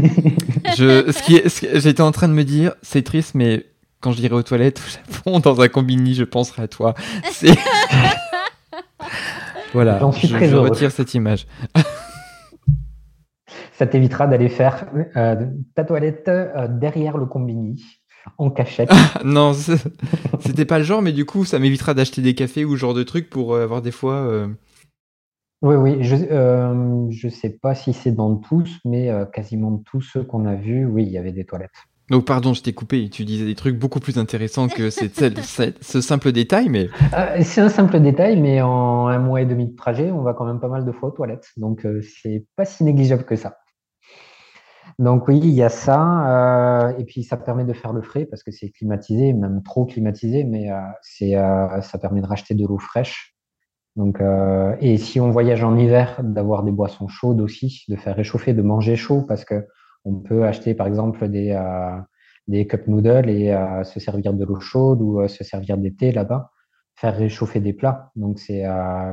[0.77, 1.43] je, ce qui
[1.79, 3.67] j'étais en train de me dire, c'est triste, mais
[4.01, 6.95] quand j'irai aux toilettes au Japon, dans un combini, je penserai à toi.
[9.75, 11.47] voilà, je, retire cette image.
[13.75, 17.85] Ça t'évitera d'aller faire euh, ta toilette euh, derrière le combini
[18.39, 18.91] en cachette.
[19.25, 19.53] non,
[20.41, 22.95] c'était pas le genre, mais du coup, ça m'évitera d'acheter des cafés ou ce genre
[22.95, 24.15] de trucs pour euh, avoir des fois.
[24.15, 24.49] Euh,
[25.63, 30.23] oui, oui, je euh, je sais pas si c'est dans tous, mais quasiment tous ceux
[30.23, 31.71] qu'on a vus, oui, il y avait des toilettes.
[32.11, 33.11] Donc, pardon, je t'ai coupé.
[33.11, 36.89] Tu disais des trucs beaucoup plus intéressants que ce simple détail, mais.
[37.43, 40.47] c'est un simple détail, mais en un mois et demi de trajet, on va quand
[40.47, 41.49] même pas mal de fois aux toilettes.
[41.57, 41.87] Donc,
[42.23, 43.59] c'est pas si négligeable que ça.
[44.99, 46.89] Donc oui, il y a ça.
[46.89, 49.87] Euh, et puis ça permet de faire le frais parce que c'est climatisé, même trop
[49.87, 50.77] climatisé, mais euh,
[51.23, 53.35] euh, ça permet de racheter de l'eau fraîche.
[53.97, 54.23] Donc,
[54.81, 58.63] et si on voyage en hiver, d'avoir des boissons chaudes aussi, de faire réchauffer, de
[58.63, 59.67] manger chaud, parce que
[60.05, 61.61] on peut acheter par exemple des,
[62.47, 66.53] des cup noodles et se servir de l'eau chaude ou se servir des thés là-bas,
[66.95, 68.13] faire réchauffer des plats.
[68.15, 68.65] Donc c'est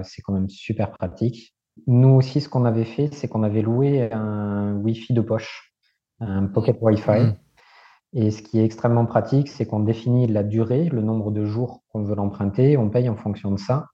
[0.04, 1.56] c'est quand même super pratique.
[1.88, 5.64] Nous aussi, ce qu'on avait fait, c'est qu'on avait loué un Wi-Fi de poche
[6.19, 7.19] un pocket Wi-Fi.
[7.19, 7.36] Mm.
[8.13, 11.84] Et ce qui est extrêmement pratique, c'est qu'on définit la durée, le nombre de jours
[11.89, 13.88] qu'on veut l'emprunter, on paye en fonction de ça.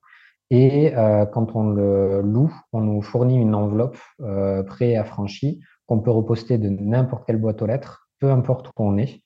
[0.50, 6.10] Et euh, quand on le loue, on nous fournit une enveloppe euh, pré-affranchie qu'on peut
[6.10, 9.22] reposter de n'importe quelle boîte aux lettres, peu importe où on est.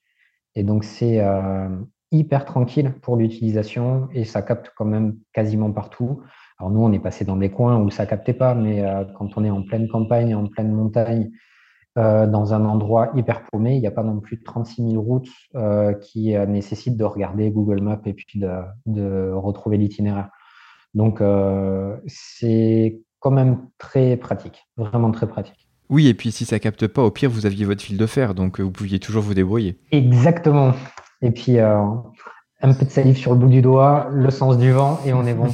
[0.55, 1.69] Et donc, c'est euh,
[2.11, 6.21] hyper tranquille pour l'utilisation et ça capte quand même quasiment partout.
[6.57, 9.37] Alors, nous, on est passé dans des coins où ça captait pas, mais euh, quand
[9.37, 11.29] on est en pleine campagne, en pleine montagne,
[11.97, 13.75] dans un endroit hyper paumé.
[13.75, 15.29] Il n'y a pas non plus 36 000 routes
[16.01, 18.49] qui nécessitent de regarder Google Maps et puis de,
[18.85, 20.29] de retrouver l'itinéraire.
[20.93, 21.21] Donc,
[22.05, 25.67] c'est quand même très pratique, vraiment très pratique.
[25.89, 28.35] Oui, et puis si ça capte pas, au pire, vous aviez votre fil de fer,
[28.35, 29.79] donc vous pouviez toujours vous débrouiller.
[29.91, 30.73] Exactement.
[31.21, 32.03] Et puis, un
[32.61, 35.33] peu de salive sur le bout du doigt, le sens du vent, et on est
[35.33, 35.47] bon.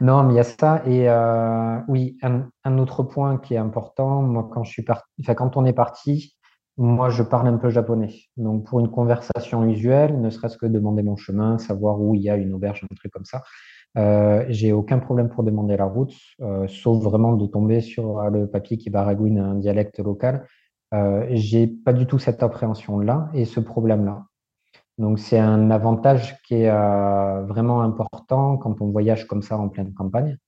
[0.00, 0.82] Non, mais il y a ça.
[0.86, 5.04] Et euh, oui, un, autre point qui est important, moi, quand, je suis parti,
[5.36, 6.36] quand on est parti,
[6.76, 8.14] moi, je parle un peu japonais.
[8.36, 12.30] Donc, pour une conversation usuelle, ne serait-ce que demander mon chemin, savoir où il y
[12.30, 13.42] a une auberge, un truc comme ça,
[13.98, 18.46] euh, j'ai aucun problème pour demander la route, euh, sauf vraiment de tomber sur le
[18.46, 20.46] papier qui baragouine un dialecte local.
[20.94, 24.24] Euh, j'ai pas du tout cette appréhension-là et ce problème-là.
[24.98, 29.68] Donc c'est un avantage qui est euh, vraiment important quand on voyage comme ça en
[29.68, 30.38] pleine campagne.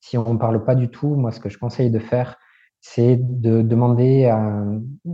[0.00, 2.36] Si on ne parle pas du tout, moi ce que je conseille de faire,
[2.80, 4.64] c'est de demander à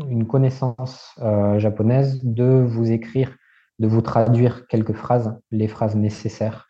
[0.09, 3.35] une connaissance euh, japonaise de vous écrire,
[3.81, 6.69] de vous traduire quelques phrases, les phrases nécessaires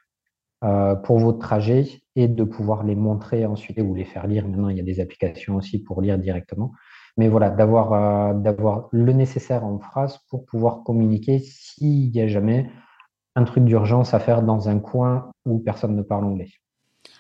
[0.65, 4.49] euh, pour votre trajet et de pouvoir les montrer ensuite ou les faire lire.
[4.49, 6.73] Maintenant, il y a des applications aussi pour lire directement.
[7.17, 12.29] Mais voilà, d'avoir euh, d'avoir le nécessaire en phrase pour pouvoir communiquer s'il y a
[12.29, 12.71] jamais
[13.35, 16.51] un truc d'urgence à faire dans un coin où personne ne parle anglais.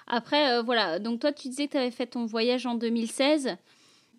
[0.06, 3.56] Après, euh, voilà, donc toi tu disais que tu avais fait ton voyage en 2016.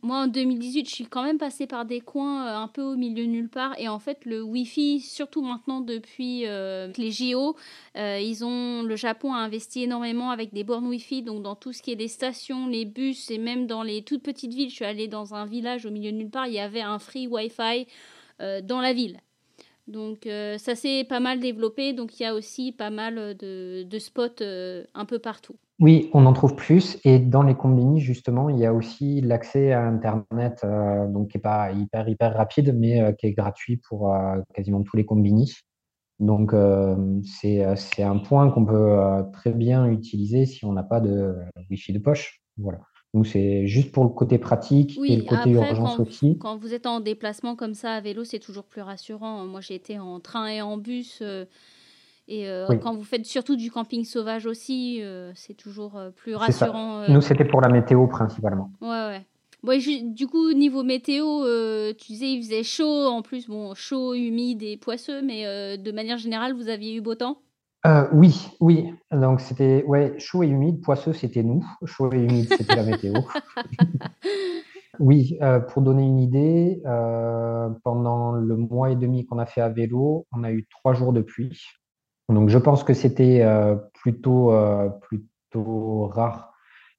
[0.04, 2.96] Moi, en 2018, je suis quand même passée par des coins euh, un peu au
[2.96, 3.74] milieu nulle part.
[3.80, 7.56] Et en fait, le Wi-Fi, surtout maintenant depuis euh, les JO,
[7.96, 11.24] euh, le Japon a investi énormément avec des bornes Wi-Fi.
[11.24, 14.24] Donc, dans tout ce qui est les stations, les bus et même dans les toutes
[14.24, 16.82] petites villes, je suis allée dans un village au milieu nulle part, il y avait
[16.82, 17.88] un free Wi-Fi
[18.64, 19.20] dans la ville.
[19.88, 21.94] Donc, ça s'est pas mal développé.
[21.94, 24.44] Donc, il y a aussi pas mal de, de spots
[24.94, 25.56] un peu partout.
[25.80, 26.98] Oui, on en trouve plus.
[27.04, 31.38] Et dans les combini, justement, il y a aussi l'accès à Internet, euh, donc qui
[31.38, 35.06] n'est pas hyper, hyper rapide, mais euh, qui est gratuit pour euh, quasiment tous les
[35.06, 35.54] combini.
[36.20, 36.52] Donc,
[37.24, 37.62] c'est
[38.02, 38.98] un point qu'on peut
[39.34, 41.36] très bien utiliser si on n'a pas de
[41.70, 42.42] Wi-Fi de poche.
[42.58, 42.80] Voilà.
[43.14, 46.40] Donc, c'est juste pour le côté pratique et le côté urgence aussi.
[46.40, 49.46] Quand vous êtes en déplacement comme ça à vélo, c'est toujours plus rassurant.
[49.46, 51.22] Moi, j'ai été en train et en bus.
[52.28, 56.36] Et euh, quand vous faites surtout du camping sauvage aussi, euh, c'est toujours euh, plus
[56.36, 57.08] rassurant.
[57.08, 58.72] Nous, c'était pour la météo principalement.
[58.82, 59.24] Ouais,
[59.64, 59.80] ouais.
[60.04, 61.44] du coup, niveau météo,
[61.94, 66.18] tu disais il faisait chaud, en plus, bon, chaud, humide et poisseux, mais de manière
[66.18, 67.38] générale, vous aviez eu beau temps?
[68.12, 68.94] Oui, oui.
[69.12, 71.66] Donc, c'était ouais, chaud et humide, poisseux, c'était nous.
[71.86, 73.14] Chaud et humide, c'était la météo.
[75.00, 75.38] Oui,
[75.70, 76.82] pour donner une idée,
[77.84, 81.14] pendant le mois et demi qu'on a fait à vélo, on a eu trois jours
[81.14, 81.62] de pluie.
[82.30, 86.52] Donc, je pense que c'était euh, plutôt, euh, plutôt rare,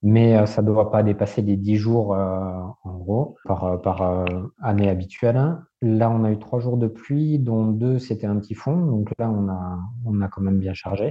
[0.03, 4.25] mais euh, ça ne doit pas dépasser les 10 jours en gros par, par
[4.63, 5.59] année habituelle.
[5.83, 8.77] Là, on a eu trois jours de pluie, dont deux c'était un typhon.
[8.87, 11.11] Donc là, on a, on a quand même bien chargé.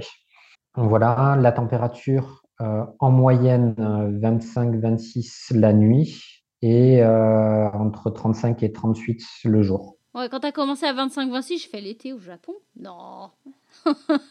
[0.74, 3.74] Voilà, la température en moyenne
[4.20, 9.97] 25-26 la nuit et entre 35 et 38 le jour.
[10.18, 13.30] Ouais, quand tu as commencé à 25-26, je fais l'été au Japon Non.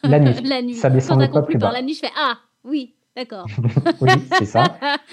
[0.04, 0.34] La nuit.
[0.44, 0.76] la nuit.
[0.76, 3.46] Ça descendait pas plus par la nuit, je fais Ah, oui, d'accord.
[4.02, 4.64] oui, c'est ça.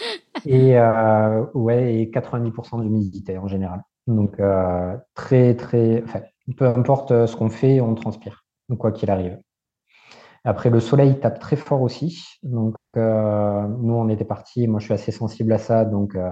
[0.46, 3.82] Et, euh, ouais, et 90% d'humidité en général.
[4.08, 6.02] Donc, euh, très, très.
[6.04, 6.20] Enfin,
[6.56, 8.44] peu importe euh, ce qu'on fait, on transpire,
[8.76, 9.38] quoi qu'il arrive.
[10.42, 12.22] Après, le soleil tape très fort aussi.
[12.42, 14.66] Donc, nous, on était partis.
[14.66, 15.86] Moi, je suis assez sensible à ça.
[15.86, 16.30] Donc, euh,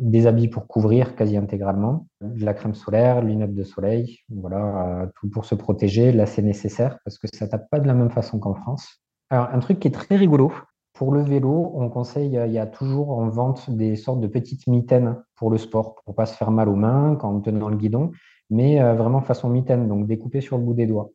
[0.00, 5.06] des habits pour couvrir quasi intégralement, de la crème solaire, lunettes de soleil, voilà, euh,
[5.16, 6.12] tout pour se protéger.
[6.12, 9.02] Là, c'est nécessaire parce que ça tape pas de la même façon qu'en France.
[9.30, 10.52] Alors, un truc qui est très rigolo,
[10.92, 14.66] pour le vélo, on conseille, il y a toujours en vente des sortes de petites
[14.66, 17.76] mitaines pour le sport, pour pas se faire mal aux mains quand on tenant le
[17.76, 18.12] guidon,
[18.50, 21.10] mais euh, vraiment façon mitaine, donc découpée sur le bout des doigts.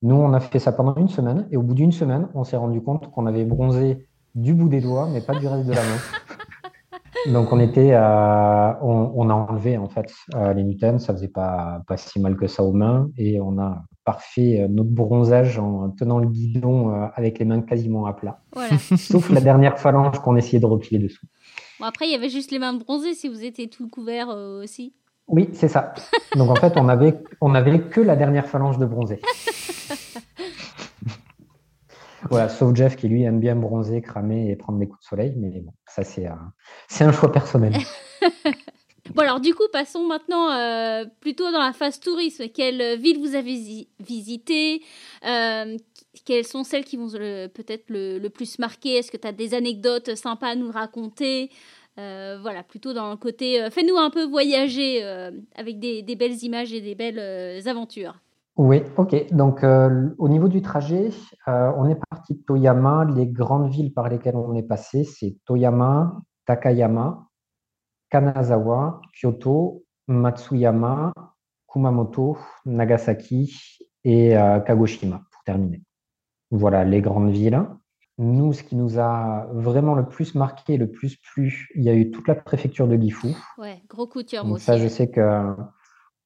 [0.00, 2.56] Nous, on a fait ça pendant une semaine, et au bout d'une semaine, on s'est
[2.56, 5.82] rendu compte qu'on avait bronzé du bout des doigts, mais pas du reste de la
[5.82, 5.98] main.
[7.26, 11.96] Donc on était, on, a enlevé en fait euh, les mitaines, ça faisait pas pas
[11.96, 16.18] si mal que ça aux mains et on a parfait euh, notre bronzage en tenant
[16.18, 18.40] le guidon euh, avec les mains quasiment à plat.
[18.96, 21.26] Sauf la dernière phalange qu'on essayait de replier dessous.
[21.80, 24.94] Bon après il y avait juste les mains bronzées si vous étiez tout couvert aussi.
[25.26, 25.94] Oui c'est ça.
[26.36, 29.20] Donc en fait on avait on avait que la dernière phalange de bronzé.
[32.30, 35.34] Voilà, sauf Jeff qui lui aime bien bronzer, cramer et prendre des coups de soleil,
[35.36, 36.26] mais bon, ça c'est
[36.88, 37.74] c'est un choix personnel.
[39.14, 42.48] bon alors du coup, passons maintenant euh, plutôt dans la phase tourisme.
[42.52, 44.82] Quelle ville vous avez visité
[45.26, 45.76] euh,
[46.24, 50.14] Quelles sont celles qui vont peut-être le, plus marquer Est-ce que tu as des anecdotes
[50.16, 51.50] sympas à nous raconter?
[51.96, 55.02] Voilà, plutôt dans le côté fais-nous un peu voyager
[55.56, 58.14] avec des, des, belles images et des belles aventures.
[58.58, 59.32] Oui, ok.
[59.32, 61.10] Donc, au niveau du trajet,
[61.46, 63.06] on est parti de Toyama.
[63.14, 67.28] Les grandes villes par lesquelles on est passé, c'est Toyama, Takayama,
[68.10, 71.12] Kanazawa, Kyoto, Matsuyama,
[71.68, 74.30] Kumamoto, Nagasaki et
[74.66, 75.82] Kagoshima, pour terminer.
[76.50, 77.64] Voilà les grandes villes.
[78.18, 81.94] Nous, ce qui nous a vraiment le plus marqué, le plus plu, il y a
[81.94, 83.28] eu toute la préfecture de Gifu.
[83.56, 85.54] Ouais, gros coup de cœur, Ça, je sais que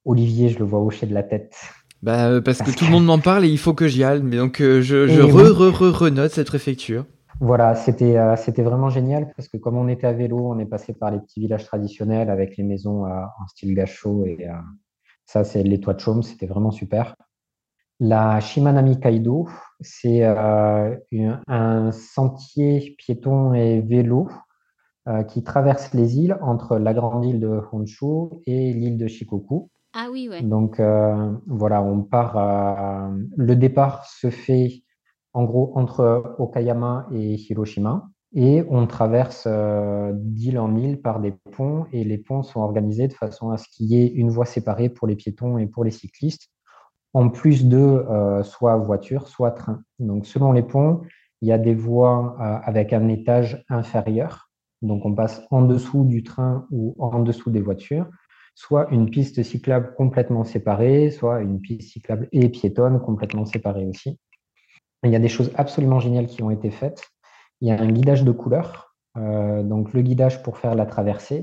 [0.07, 1.55] Olivier, je le vois hocher de la tête.
[2.03, 4.23] Bah, euh, parce, que, tout le monde m'en parle et il faut que j'y aille.
[4.23, 7.07] Mais donc, euh, je, je re, re, re, renote cette préfecture.
[7.41, 10.67] Voilà, c'était euh, c'était vraiment génial parce que comme on était à vélo, on est
[10.67, 14.47] passé par les petits villages traditionnels avec les maisons en style gacho et
[15.25, 17.17] ça, c'est les toits de chaume, c'était vraiment super.
[17.99, 19.49] La Shimanami Kaido,
[19.81, 24.29] c'est un sentier piéton et vélo
[25.29, 29.71] qui traverse les îles entre la grande île de Honshu et l'île de Shikoku.
[29.95, 30.43] Ah oui, ouais.
[30.43, 33.11] Donc euh, voilà, on part.
[33.37, 34.83] le départ se fait
[35.33, 38.09] en gros entre Okayama et Hiroshima.
[38.35, 39.47] Et on traverse
[40.15, 43.69] d'île en île par des ponts et les ponts sont organisés de façon à ce
[43.69, 46.49] qu'il y ait une voie séparée pour les piétons et pour les cyclistes
[47.15, 49.83] en plus de euh, soit voiture, soit train.
[49.99, 51.03] Donc, selon les ponts,
[51.41, 54.51] il y a des voies euh, avec un étage inférieur.
[54.81, 58.09] Donc, on passe en dessous du train ou en dessous des voitures,
[58.55, 64.19] soit une piste cyclable complètement séparée, soit une piste cyclable et piétonne complètement séparée aussi.
[65.05, 67.03] Il y a des choses absolument géniales qui ont été faites.
[67.61, 68.95] Il y a un guidage de couleurs.
[69.17, 71.43] Euh, donc, le guidage pour faire la traversée,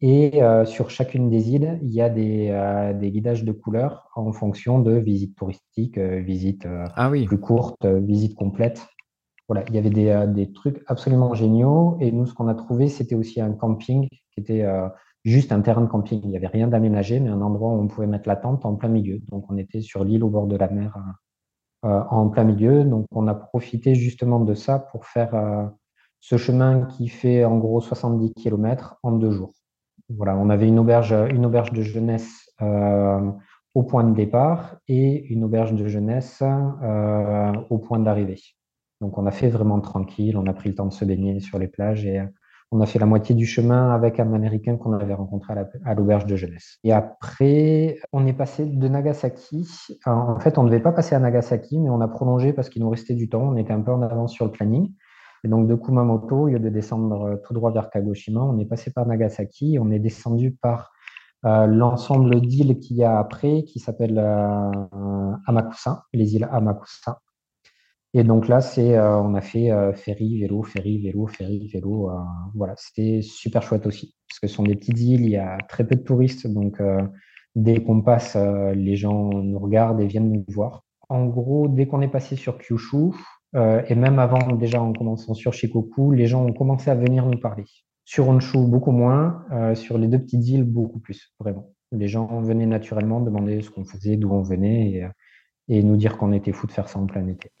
[0.00, 4.10] et euh, sur chacune des îles, il y a des, euh, des, guidages de couleurs
[4.16, 8.86] en fonction de visites touristiques, visites ah plus courtes, visites complètes.
[9.48, 11.96] Voilà, il y avait des, des, trucs absolument géniaux.
[12.00, 14.66] Et nous, ce qu'on a trouvé, c'était aussi un camping qui était
[15.24, 16.20] juste un terrain de camping.
[16.22, 18.74] Il n'y avait rien d'aménagé, mais un endroit où on pouvait mettre la tente en
[18.74, 19.20] plein milieu.
[19.30, 20.96] Donc, on était sur l'île au bord de la mer
[21.82, 22.84] en plein milieu.
[22.84, 25.70] Donc, on a profité justement de ça pour faire
[26.24, 29.52] ce chemin qui fait en gros 70 km en deux jours.
[30.08, 33.30] Voilà, on avait une auberge, une auberge de jeunesse euh,
[33.74, 38.40] au point de départ et une auberge de jeunesse euh, au point d'arrivée.
[39.02, 41.58] Donc on a fait vraiment tranquille, on a pris le temps de se baigner sur
[41.58, 42.22] les plages et
[42.70, 46.26] on a fait la moitié du chemin avec un Américain qu'on avait rencontré à l'auberge
[46.26, 46.78] de jeunesse.
[46.82, 49.68] Et après, on est passé de Nagasaki.
[50.06, 52.82] En fait, on ne devait pas passer à Nagasaki, mais on a prolongé parce qu'il
[52.82, 53.42] nous restait du temps.
[53.42, 54.92] On était un peu en avance sur le planning.
[55.44, 58.64] Et donc de Kumamoto, au lieu de descendre euh, tout droit vers Kagoshima, on est
[58.64, 60.90] passé par Nagasaki, on est descendu par
[61.44, 67.20] euh, l'ensemble d'îles qu'il y a après, qui s'appelle euh, Amakusa, les îles Amakusa.
[68.14, 72.10] Et donc là, c'est, on a fait ferry, vélo, ferry, vélo, ferry, vélo.
[72.54, 75.58] voilà, c'était super chouette aussi, parce que ce sont des petites îles, il y a
[75.68, 76.80] très peu de touristes, donc
[77.56, 80.84] dès qu'on passe, les gens nous regardent et viennent nous voir.
[81.08, 83.10] En gros, dès qu'on est passé sur Kyushu,
[83.56, 87.26] euh, et même avant, déjà en commençant sur Shikoku, les gens ont commencé à venir
[87.26, 87.64] nous parler.
[88.04, 89.44] Sur Honshu, beaucoup moins.
[89.52, 91.72] Euh, sur les deux petites îles, beaucoup plus, vraiment.
[91.92, 95.08] Les gens venaient naturellement demander ce qu'on faisait, d'où on venait,
[95.68, 97.50] et nous dire qu'on était fou de faire ça en plein été.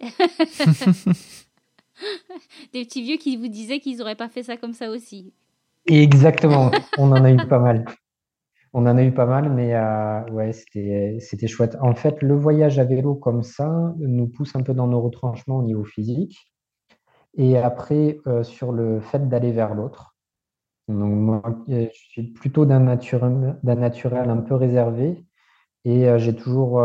[2.72, 5.32] Des petits vieux qui vous disaient qu'ils n'auraient pas fait ça comme ça aussi.
[5.86, 7.84] Exactement, on en a eu pas mal.
[8.72, 11.76] On en a eu pas mal, mais euh, ouais, c'était chouette.
[11.80, 15.58] En fait, le voyage à vélo comme ça nous pousse un peu dans nos retranchements
[15.58, 16.50] au niveau physique.
[17.36, 20.16] Et après, euh, sur le fait d'aller vers l'autre.
[20.88, 25.24] Donc, moi, je suis plutôt d'un naturel, naturel un peu réservé
[25.84, 26.80] et euh, j'ai toujours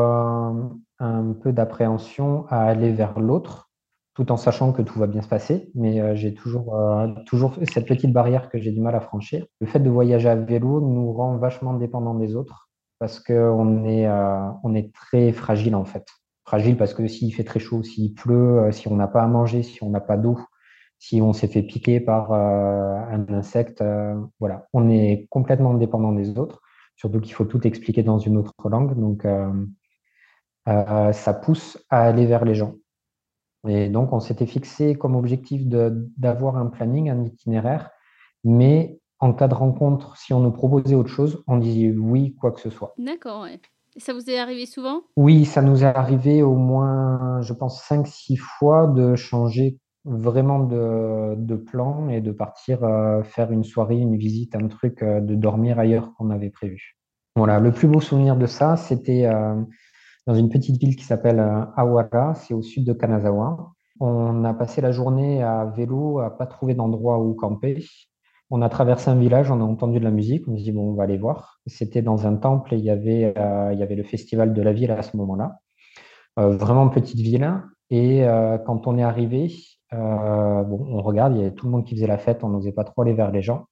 [1.00, 3.70] un peu d'appréhension à aller vers l'autre
[4.20, 5.72] tout en sachant que tout va bien se passer.
[5.76, 9.46] Mais euh, j'ai toujours, euh, toujours cette petite barrière que j'ai du mal à franchir.
[9.62, 14.08] Le fait de voyager à vélo nous rend vachement dépendants des autres parce qu'on est,
[14.08, 16.06] euh, est très fragile en fait.
[16.44, 19.64] Fragile parce que s'il fait très chaud, s'il pleut, si on n'a pas à manger,
[19.64, 20.38] si on n'a pas d'eau,
[20.98, 23.84] si on s'est fait piquer par un insecte,
[24.40, 26.62] voilà, on est complètement dépendant des autres.
[26.96, 29.00] Surtout qu'il faut tout expliquer dans une autre langue.
[29.00, 29.26] Donc,
[31.14, 32.76] ça pousse à aller vers les gens.
[33.68, 37.90] Et donc, on s'était fixé comme objectif d'avoir un planning, un itinéraire,
[38.44, 42.52] mais en cas de rencontre, si on nous proposait autre chose, on disait oui, quoi
[42.52, 42.94] que ce soit.
[42.98, 43.48] D'accord,
[43.98, 45.02] Ça vous est arrivé souvent?
[45.18, 51.56] Oui, ça nous est arrivé au moins, je pense, 5-6 fois de changer vraiment de,
[51.56, 55.78] plan et de partir euh, faire une soirée, une visite, un truc, euh, de dormir
[55.80, 56.98] ailleurs qu'on avait prévu.
[57.36, 59.62] Voilà, le plus beau souvenir de ça, c'était euh,
[60.30, 63.72] dans une petite ville qui s'appelle euh, Awara, c'est au sud de Kanazawa.
[64.00, 67.84] On a passé la journée à vélo, à pas trouver d'endroit où camper.
[68.52, 70.92] On a traversé un village, on a entendu de la musique, on s'est dit, bon,
[70.92, 71.60] on va aller voir.
[71.66, 73.34] C'était dans un temple et il y avait,
[73.74, 75.58] il y avait le festival de la ville à ce moment-là.
[76.38, 77.52] vraiment petite ville.
[77.90, 78.24] Et
[78.66, 79.52] quand on est arrivé,
[79.92, 82.72] bon, on regarde, il y avait tout le monde qui faisait la fête, on n'osait
[82.72, 83.66] pas trop aller vers les gens.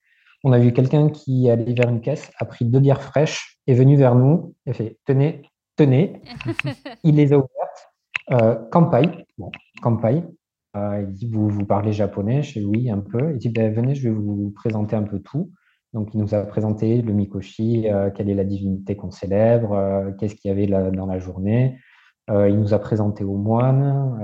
[0.44, 3.74] On a vu quelqu'un qui allait vers une caisse, a pris deux bières fraîches, est
[3.74, 5.42] venu vers nous et fait Tenez,
[5.78, 6.22] tenez.
[7.04, 7.94] il les a ouvertes.
[8.32, 9.26] Euh, Kampai.
[9.38, 9.52] Bon,
[9.82, 10.24] Kampai.
[10.76, 13.32] Euh, il dit vous, vous parlez japonais Je dis oui, un peu.
[13.32, 15.52] Il dit ben, venez, je vais vous présenter un peu tout.
[15.94, 20.12] Donc, il nous a présenté le Mikoshi, euh, quelle est la divinité qu'on célèbre, euh,
[20.20, 21.80] qu'est-ce qu'il y avait dans la journée.
[22.30, 24.18] il nous a présenté au moine.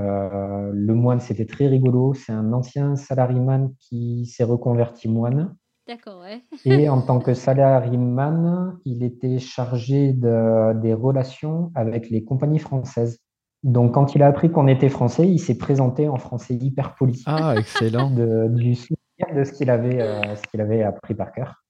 [0.73, 2.13] le moine, c'était très rigolo.
[2.13, 5.55] C'est un ancien salariman qui s'est reconverti moine.
[5.87, 6.41] D'accord, ouais.
[6.65, 13.19] Et en tant que salariman, il était chargé de, des relations avec les compagnies françaises.
[13.63, 17.23] Donc, quand il a appris qu'on était français, il s'est présenté en français hyper poli.
[17.25, 18.11] Ah, excellent.
[18.15, 18.99] De, du souvenir
[19.35, 21.63] de ce qu'il avait, euh, ce qu'il avait appris par cœur.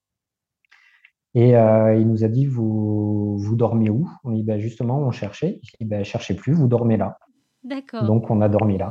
[1.36, 4.10] Et euh, il nous a dit Vous, vous dormez où?
[4.24, 5.60] On dit ben, Justement, on cherchait.
[5.62, 7.18] Il dit ben, Cherchez plus, vous dormez là.
[7.64, 8.06] D'accord.
[8.06, 8.90] Donc, on a dormi là.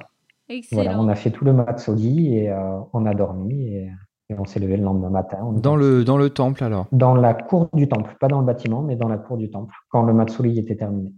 [0.48, 0.82] Excellent.
[0.82, 3.74] Voilà, on a fait tout le matsuri et euh, on a dormi.
[3.74, 3.90] Et,
[4.38, 5.38] on s'est levé le lendemain matin.
[5.52, 6.86] Dans le, dans le temple alors?
[6.92, 9.74] Dans la cour du temple, pas dans le bâtiment, mais dans la cour du temple,
[9.88, 11.12] quand le Matsuri était terminé.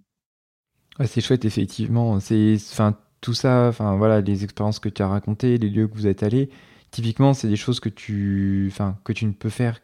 [1.05, 2.21] c'est chouette, effectivement.
[2.21, 5.95] C'est, enfin, tout ça, enfin, voilà, les expériences que tu as racontées, les lieux que
[5.95, 6.51] vous êtes allés,
[6.91, 9.81] typiquement, c'est des choses que tu, enfin, que tu ne peux faire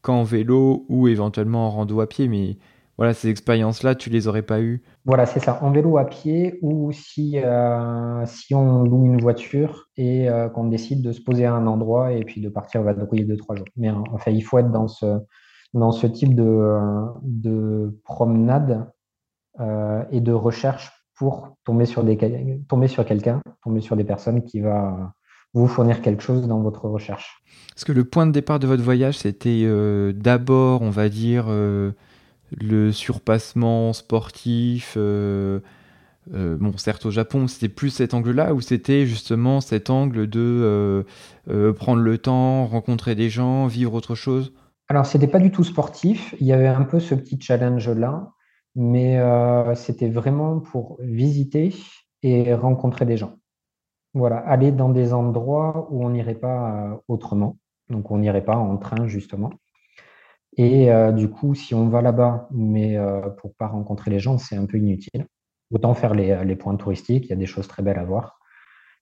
[0.00, 2.56] qu'en vélo ou éventuellement en rando à pied, mais
[2.98, 6.58] voilà, ces expériences-là, tu les aurais pas eues Voilà, c'est ça, en vélo à pied
[6.62, 11.46] ou si, euh, si on loue une voiture et euh, qu'on décide de se poser
[11.46, 13.68] à un endroit et puis de partir vadrouiller deux, trois jours.
[13.76, 15.20] Mais enfin, il faut être dans ce,
[15.74, 16.76] dans ce type de,
[17.22, 18.90] de promenade
[19.60, 22.18] euh, et de recherche pour tomber sur, des,
[22.68, 25.12] tomber sur quelqu'un, tomber sur des personnes qui va
[25.54, 27.44] vous fournir quelque chose dans votre recherche.
[27.76, 29.64] Est-ce que le point de départ de votre voyage, c'était
[30.14, 31.46] d'abord, on va dire,
[32.56, 34.94] le surpassement sportif.
[34.96, 35.60] Euh,
[36.34, 41.04] euh, bon, certes, au Japon, c'était plus cet angle-là, ou c'était justement cet angle de
[41.48, 44.52] euh, prendre le temps, rencontrer des gens, vivre autre chose?
[44.88, 46.34] Alors, c'était pas du tout sportif.
[46.40, 48.30] Il y avait un peu ce petit challenge-là,
[48.74, 49.20] mais
[49.74, 51.74] c'était vraiment pour visiter
[52.22, 53.34] et rencontrer des gens.
[54.14, 57.58] Voilà, aller dans des endroits où on n'irait pas autrement.
[57.90, 59.50] Donc, on n'irait pas en train, justement.
[60.56, 64.38] Et euh, du coup, si on va là-bas, mais euh, pour pas rencontrer les gens,
[64.38, 65.26] c'est un peu inutile.
[65.70, 68.38] Autant faire les, les, points touristiques, il y a des choses très belles à voir.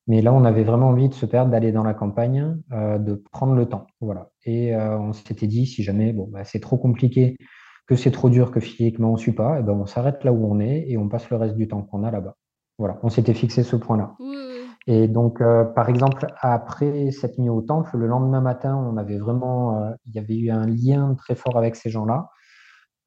[0.09, 3.15] Mais là, on avait vraiment envie de se perdre, d'aller dans la campagne, euh, de
[3.33, 3.87] prendre le temps.
[4.01, 4.31] Voilà.
[4.45, 7.37] Et on s'était dit, si jamais bon, bah, c'est trop compliqué,
[7.87, 10.25] que c'est trop dur, que physiquement on ne suit pas, et eh ben, on s'arrête
[10.25, 12.37] là où on est et on passe le reste du temps qu'on a là-bas.
[12.79, 14.15] Voilà, on s'était fixé ce point-là.
[14.87, 19.19] Et donc, euh, par exemple, après cette nuit au temple, le lendemain matin, on avait
[19.19, 22.31] vraiment, euh, il y avait eu un lien très fort avec ces gens-là.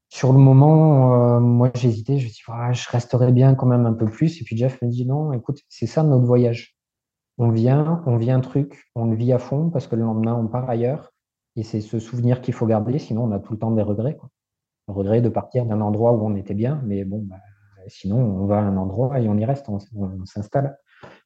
[0.09, 3.67] Sur le moment, euh, moi, j'hésitais, je me suis dit, ah, je resterai bien quand
[3.67, 4.41] même un peu plus.
[4.41, 6.75] Et puis Jeff me dit, non, écoute, c'est ça notre voyage.
[7.37, 10.35] On vient, on vit un truc, on le vit à fond parce que le lendemain,
[10.35, 11.11] on part ailleurs.
[11.55, 14.17] Et c'est ce souvenir qu'il faut garder, sinon on a tout le temps des regrets.
[14.87, 17.37] Le regret de partir d'un endroit où on était bien, mais bon, bah,
[17.87, 19.79] sinon on va à un endroit et on y reste, on
[20.25, 20.77] s'installe.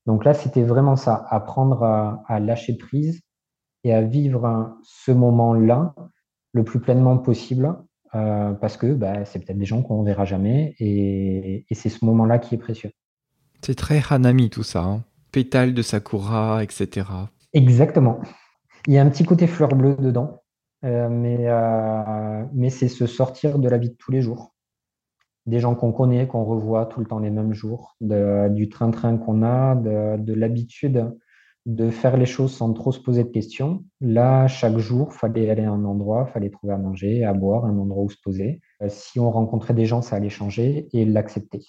[0.05, 3.21] Donc là, c'était vraiment ça, apprendre à, lâcher prise
[3.83, 5.93] et à vivre ce moment-là
[6.53, 7.75] le plus pleinement possible,
[8.15, 12.05] euh, parce que bah, c'est peut-être des gens qu'on ne verra jamais, et, c'est ce
[12.05, 12.91] moment-là qui est précieux.
[13.61, 17.07] C'est très Hanami tout ça, hein pétales de sakura, etc.
[17.53, 18.19] Exactement.
[18.87, 20.43] Il y a un petit côté fleur bleue dedans,
[20.85, 24.52] euh, mais, euh, mais c'est se sortir de la vie de tous les jours
[25.45, 29.43] des gens qu'on connaît, qu'on revoit tout le temps les mêmes jours, du train-train qu'on
[29.43, 31.11] a, de, l'habitude
[31.65, 33.85] de faire les choses sans trop se poser de questions.
[34.01, 37.77] Là, chaque jour, fallait aller à un endroit, fallait trouver à manger, à boire, un
[37.77, 38.59] endroit où se poser.
[38.81, 41.61] Euh, si on rencontrait des gens, ça allait changer et l'accepter.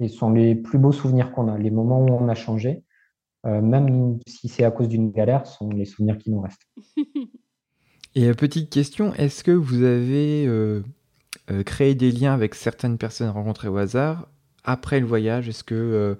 [0.00, 1.56] Et ce sont les plus beaux souvenirs qu'on a.
[1.56, 2.82] Les moments où on a changé,
[3.46, 6.66] euh, même si c'est à cause d'une galère, sont les souvenirs qui nous restent.
[8.14, 10.82] Et euh, petite question, est-ce que vous avez euh,
[11.64, 14.28] créer des liens avec certaines personnes rencontrées au hasard
[14.64, 15.48] après le voyage?
[15.48, 16.14] Est-ce que euh,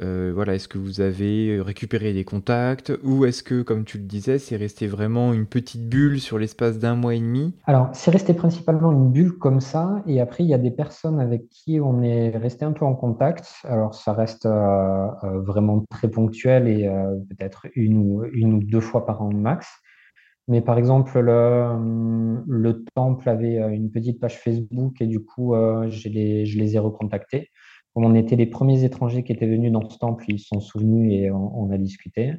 [0.00, 2.92] euh, voilà, est-ce que vous avez récupéré des contacts?
[3.04, 6.80] Ou est-ce que, comme tu le disais, c'est resté vraiment une petite bulle sur l'espace
[6.80, 7.54] d'un mois et demi?
[7.64, 10.02] Alors, c'est resté principalement une bulle comme ça.
[10.08, 12.94] Et après, il y a des personnes avec qui on est resté un peu en
[12.94, 13.46] contact.
[13.62, 16.90] Alors, ça reste vraiment très ponctuel et
[17.30, 19.68] peut-être une ou, une ou deux fois par an max.
[20.46, 25.54] Mais par exemple, le, le, temple avait euh, une petite page Facebook et du coup,
[25.54, 27.50] euh, je, les, ai recontactés.
[27.94, 31.12] On était les premiers étrangers qui étaient venus dans ce temple, ils se sont souvenus
[31.12, 32.34] et on, a discuté.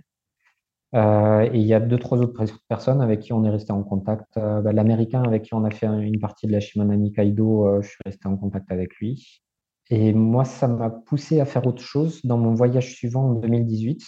[0.94, 4.34] et il y a deux, trois autres personnes avec qui on est resté en contact.
[4.36, 7.98] Bah, L'Américain avec qui on a fait une partie de la Shimanami Kaido, je suis
[8.06, 9.42] resté en contact avec lui.
[9.90, 12.20] Et moi, ça m'a poussé à faire autre chose.
[12.26, 14.04] Dans mon voyage suivant en 2018,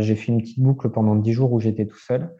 [0.00, 2.30] j'ai fait une petite boucle pendant dix jours où j'étais tout seul.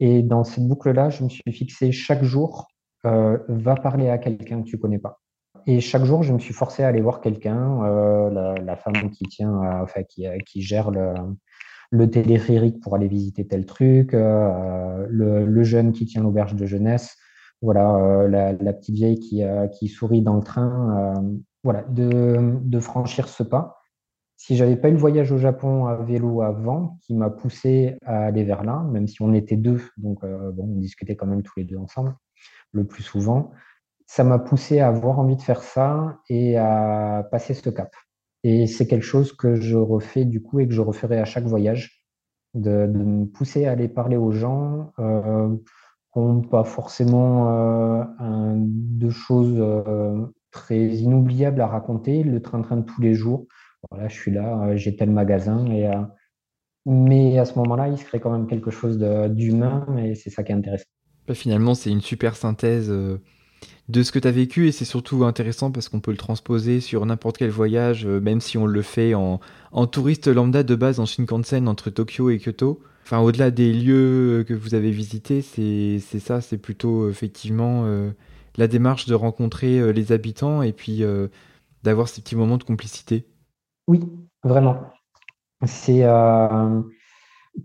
[0.00, 2.68] Et dans cette boucle-là, je me suis fixé chaque jour,
[3.04, 5.20] euh, va parler à quelqu'un que tu connais pas.
[5.66, 9.10] Et chaque jour, je me suis forcé à aller voir quelqu'un, euh, la, la, femme
[9.10, 11.14] qui tient, euh, enfin qui, euh, qui gère le,
[11.90, 16.66] le téléphérique pour aller visiter tel truc, euh, le, le, jeune qui tient l'auberge de
[16.66, 17.16] jeunesse,
[17.60, 19.42] voilà, euh, la, la, petite vieille qui,
[19.78, 21.14] qui sourit dans le train,
[21.64, 23.77] voilà, de, de franchir ce pas
[24.38, 28.24] si j'avais pas eu le voyage au Japon à vélo avant, qui m'a poussé à
[28.24, 31.42] aller vers là, même si on était deux, donc euh, bon, on discutait quand même
[31.42, 32.14] tous les deux ensemble,
[32.72, 33.50] le plus souvent,
[34.06, 37.92] ça m'a poussé à avoir envie de faire ça et à passer ce cap.
[38.44, 41.44] Et c'est quelque chose que je refais du coup et que je referai à chaque
[41.44, 42.04] voyage,
[42.54, 45.54] de, me pousser à aller parler aux gens euh,
[46.12, 52.76] qui n'ont pas forcément euh, un, de choses euh, très inoubliables à raconter, le train-train
[52.76, 53.46] de tous les jours
[53.90, 55.66] voilà, je suis là, euh, j'ai tel magasin.
[55.66, 56.02] Et, euh,
[56.86, 60.42] mais à ce moment-là, il se crée quand même quelque chose d'humain et c'est ça
[60.42, 60.86] qui est intéressant.
[61.26, 63.18] Bah, finalement, c'est une super synthèse euh,
[63.88, 66.80] de ce que tu as vécu et c'est surtout intéressant parce qu'on peut le transposer
[66.80, 69.40] sur n'importe quel voyage, même si on le fait en,
[69.72, 72.80] en, touriste lambda de base en Shinkansen entre Tokyo et Kyoto.
[73.04, 77.86] Enfin, au-delà des lieux que vous avez visités, c'est ça, c'est plutôt effectivement
[78.58, 81.02] la démarche de rencontrer les habitants et puis
[81.84, 83.24] d'avoir ces petits moments de complicité.
[83.88, 84.00] Oui,
[84.44, 84.76] vraiment.
[85.66, 86.82] C'est euh,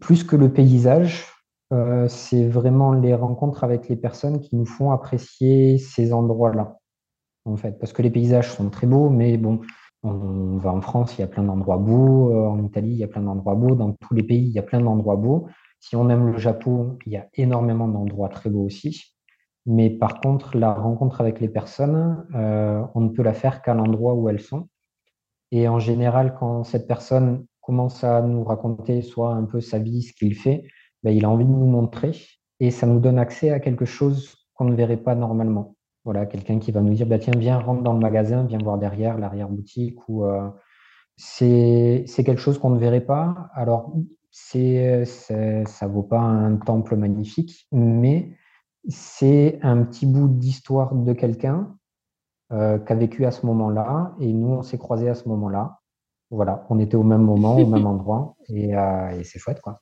[0.02, 1.26] plus que le paysage,
[1.74, 6.78] euh, c'est vraiment les rencontres avec les personnes qui nous font apprécier ces endroits-là,
[7.46, 7.80] en fait.
[7.80, 9.62] Parce que les paysages sont très beaux, mais bon,
[10.04, 13.04] on va en France, il y a plein d'endroits beaux, euh, en Italie, il y
[13.04, 15.48] a plein d'endroits beaux, dans tous les pays, il y a plein d'endroits beaux.
[15.80, 19.16] Si on aime le Japon, il y a énormément d'endroits très beaux aussi.
[19.66, 24.14] Mais par contre, la rencontre avec les personnes, on ne peut la faire qu'à l'endroit
[24.16, 24.68] où elles sont.
[25.56, 30.02] Et en général, quand cette personne commence à nous raconter soit un peu sa vie,
[30.02, 30.64] ce qu'il fait,
[31.04, 32.18] ben, il a envie de nous montrer
[32.60, 35.76] et ça nous donne accès à quelque chose qu'on ne verrait pas normalement.
[36.06, 38.80] Voilà, quelqu'un qui va nous dire, bah, tiens, viens, rentre dans le magasin, viens voir
[38.80, 40.50] derrière, l'arrière-boutique, ou euh,
[41.18, 43.52] c'est quelque chose qu'on ne verrait pas.
[43.54, 43.94] Alors,
[44.32, 48.36] c'est ça vaut pas un temple magnifique, mais
[48.88, 51.78] c'est un petit bout d'histoire de quelqu'un
[52.54, 54.14] euh, qu'a vécu à ce moment-là.
[54.20, 55.80] Et nous, on s'est croisés à ce moment-là.
[56.30, 58.36] Voilà, on était au même moment, au même endroit.
[58.48, 59.82] Et, euh, et c'est chouette, quoi.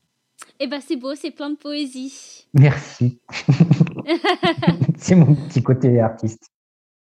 [0.60, 2.48] Eh ben, c'est beau, c'est plein de poésie.
[2.54, 3.20] Merci.
[4.98, 6.52] c'est mon petit côté artiste.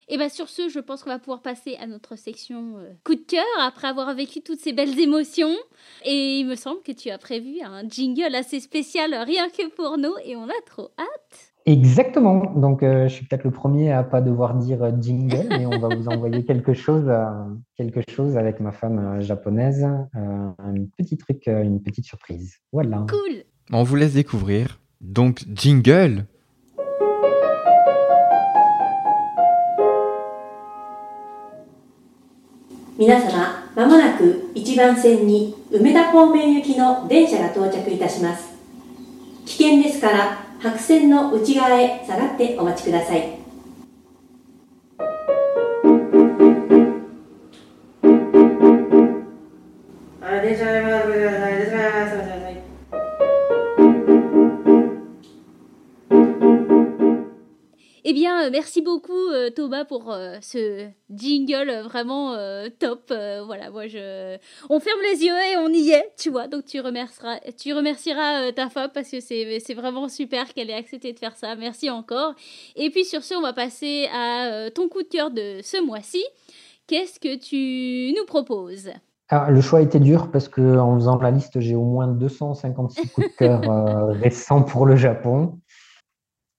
[0.08, 3.14] Et bien sur ce, je pense qu'on va pouvoir passer à notre section euh, coup
[3.14, 5.54] de cœur après avoir vécu toutes ces belles émotions.
[6.04, 9.96] Et il me semble que tu as prévu un jingle assez spécial rien que pour
[9.96, 11.53] nous et on a trop hâte.
[11.65, 12.51] Exactement.
[12.55, 15.77] Donc, euh, je suis peut-être le premier à pas devoir dire euh, jingle, mais on
[15.77, 17.25] va vous envoyer quelque chose, euh,
[17.77, 20.55] quelque chose avec ma femme japonaise, un
[20.97, 22.55] petit truc, une petite surprise.
[22.71, 23.05] Voilà.
[23.07, 23.43] Cool.
[23.71, 24.79] On vous laisse découvrir.
[24.99, 26.25] Donc, jingle.
[32.97, 38.49] 皆様、まもなく1番線に梅田方面行きの電車が到着いたします。
[39.45, 43.43] 危険ですから 白線の内側へ下がってお待ちください。
[58.14, 62.34] Bien, euh, merci beaucoup euh, Thomas pour euh, ce jingle vraiment
[62.78, 63.12] top.
[63.46, 64.38] voilà, moi je,
[64.70, 66.48] on ferme les yeux et on y est, tu vois.
[66.48, 71.12] Donc tu remercieras, tu remercieras ta femme parce que c'est vraiment super qu'elle ait accepté
[71.12, 71.54] de faire ça.
[71.56, 72.34] Merci encore.
[72.74, 76.24] Et puis sur ce, on va passer à ton coup de cœur de ce mois-ci.
[76.86, 78.90] Qu'est-ce que tu nous proposes?
[79.28, 83.10] Ah, le choix était dur parce que en faisant la liste, j'ai au moins 256
[83.12, 83.60] coups de cœur
[84.20, 85.58] récents pour le Japon.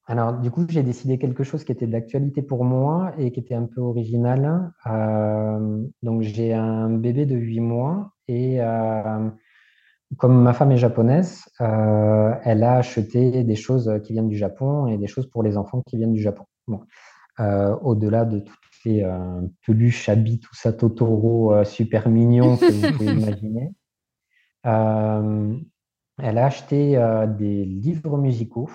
[0.08, 3.39] Alors, du coup, j'ai décidé quelque chose qui était de l'actualité pour moi et qui
[3.39, 4.72] était un peu original.
[4.86, 9.30] Euh, donc, j'ai un bébé de 8 mois et euh,
[10.18, 14.86] comme ma femme est japonaise, euh, elle a acheté des choses qui viennent du Japon
[14.88, 16.45] et des choses pour les enfants qui viennent du Japon.
[16.68, 16.82] Bon.
[17.38, 19.03] Au-delà de toutes ces
[19.66, 23.72] peluches, habits, tout ça, Totoro super mignon que vous pouvez imaginer.
[24.64, 26.97] elle a acheté
[27.38, 28.70] des livres musicaux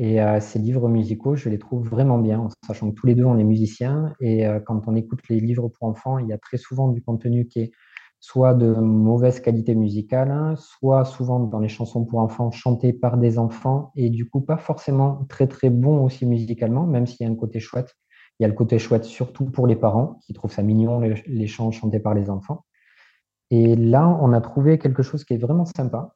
[0.00, 3.16] et euh, ces livres musicaux, je les trouve vraiment bien, en sachant que tous les
[3.16, 4.14] deux, on est musiciens.
[4.20, 7.02] Et euh, quand on écoute les livres pour enfants, il y a très souvent du
[7.02, 7.72] contenu qui est
[8.20, 13.16] soit de mauvaise qualité musicale, hein, soit souvent dans les chansons pour enfants chantées par
[13.16, 17.28] des enfants et du coup pas forcément très très bon aussi musicalement, même s'il y
[17.28, 17.94] a un côté chouette.
[18.38, 21.46] Il y a le côté chouette surtout pour les parents qui trouvent ça mignon les,
[21.48, 22.64] chants chantés par les enfants.
[23.50, 26.14] Et là, on a trouvé quelque chose qui est vraiment sympa.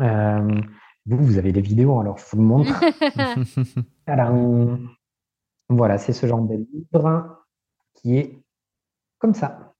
[0.00, 0.60] Euh,
[1.06, 2.80] vous, vous avez des vidéos, alors je vous le montre.
[4.06, 4.78] alors,
[5.68, 7.44] voilà, c'est ce genre de livre
[7.94, 8.42] qui est
[9.18, 9.74] comme ça.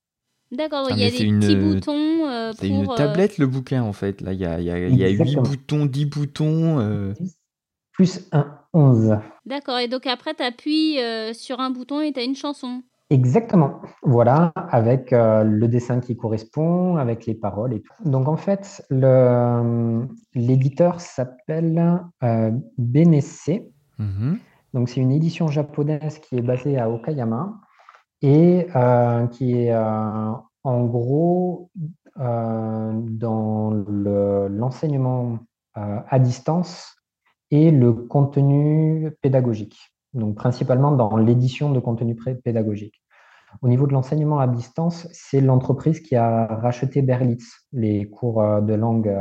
[0.51, 3.93] D'accord, il y a des petits boutons euh, C'est une euh, tablette le bouquin en
[3.93, 4.21] fait.
[4.21, 6.79] Là, il y a, y a, 8 boutons, 10 boutons.
[6.79, 7.13] Euh.
[7.91, 9.17] Plus un 11.
[9.45, 10.99] D'accord, et donc après, tu appuies
[11.33, 12.83] sur un bouton et tu as une chanson.
[13.09, 13.81] Exactement.
[14.01, 18.09] Voilà, avec le dessin qui correspond, avec les paroles et tout.
[18.09, 18.83] Donc en fait,
[20.33, 22.01] l'éditeur s'appelle
[22.77, 23.51] Benesse.
[23.99, 24.39] Mhm.
[24.73, 27.59] Donc c'est une édition japonaise qui est basée à Okayama
[28.23, 30.31] et euh, qui est euh,
[30.63, 31.69] en gros
[32.19, 33.71] euh, dans
[34.49, 35.39] l'enseignement
[35.75, 36.95] à distance
[37.49, 43.01] et le contenu pédagogique, donc principalement dans l'édition de contenu pédagogique.
[43.61, 48.73] Au niveau de l'enseignement à distance, c'est l'entreprise qui a racheté Berlitz, les cours de
[48.73, 49.15] langue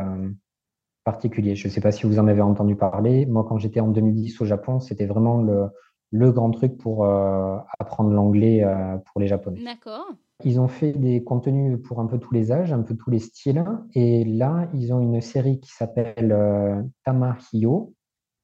[1.04, 1.54] particuliers.
[1.54, 3.26] Je ne sais pas si vous en avez entendu parler.
[3.26, 5.68] Moi, quand j'étais en 2010 au Japon, c'était vraiment le,
[6.12, 9.64] le grand truc pour euh, apprendre l'anglais euh, pour les Japonais.
[9.64, 10.06] D'accord.
[10.44, 13.18] Ils ont fait des contenus pour un peu tous les âges, un peu tous les
[13.18, 13.64] styles.
[13.94, 17.94] Et là, ils ont une série qui s'appelle euh, Tamahio.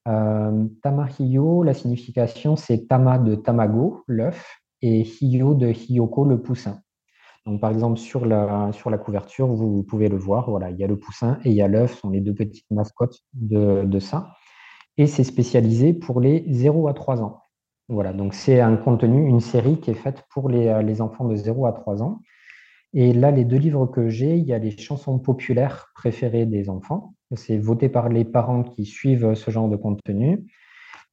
[0.08, 6.80] Euh, Tamahio, la signification, c'est Tama de Tamago, l'œuf, et Hio de Hiyoko, le poussin.
[7.46, 10.50] Donc, par exemple, sur la, sur la couverture, vous, pouvez le voir.
[10.50, 12.70] Voilà, il y a le poussin et il y a l'œuf, sont les deux petites
[12.70, 14.34] mascottes de, de ça.
[14.96, 17.42] Et c'est spécialisé pour les 0 à 3 ans.
[17.88, 21.36] Voilà, donc c'est un contenu, une série qui est faite pour les, euh, enfants de
[21.36, 22.20] 0 à 3 ans.
[22.92, 26.68] Et là, les deux livres que j'ai, il y a les chansons populaires préférées des
[26.68, 27.14] enfants.
[27.34, 30.46] C'est voté par les parents qui suivent ce genre de contenu.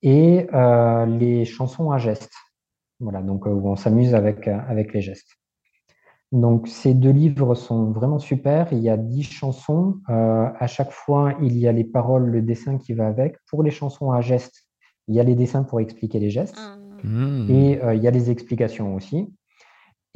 [0.02, 2.36] Et euh, les chansons à gestes.
[3.00, 5.36] Voilà, donc euh, où on s'amuse avec, avec les gestes.
[6.32, 8.72] Donc ces deux livres sont vraiment super.
[8.72, 10.00] Il y a dix chansons.
[10.08, 13.38] à chaque fois, il y a les paroles, le dessin qui va avec.
[13.50, 14.66] Pour les chansons à gestes,
[15.08, 16.78] il y a les dessins pour expliquer les gestes ah.
[17.04, 17.50] hmm.
[17.50, 19.32] et euh, il y a les explications aussi.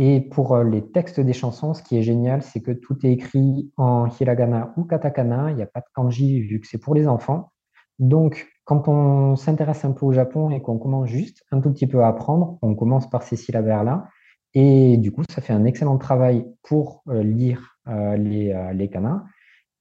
[0.01, 3.11] Et pour euh, les textes des chansons, ce qui est génial, c'est que tout est
[3.11, 5.51] écrit en hiragana ou katakana.
[5.51, 7.51] Il n'y a pas de kanji vu que c'est pour les enfants.
[7.99, 11.85] Donc, quand on s'intéresse un peu au Japon et qu'on commence juste un tout petit
[11.85, 14.07] peu à apprendre, on commence par ces syllabaires-là.
[14.53, 19.23] Et du coup, ça fait un excellent travail pour euh, lire les, les kanas.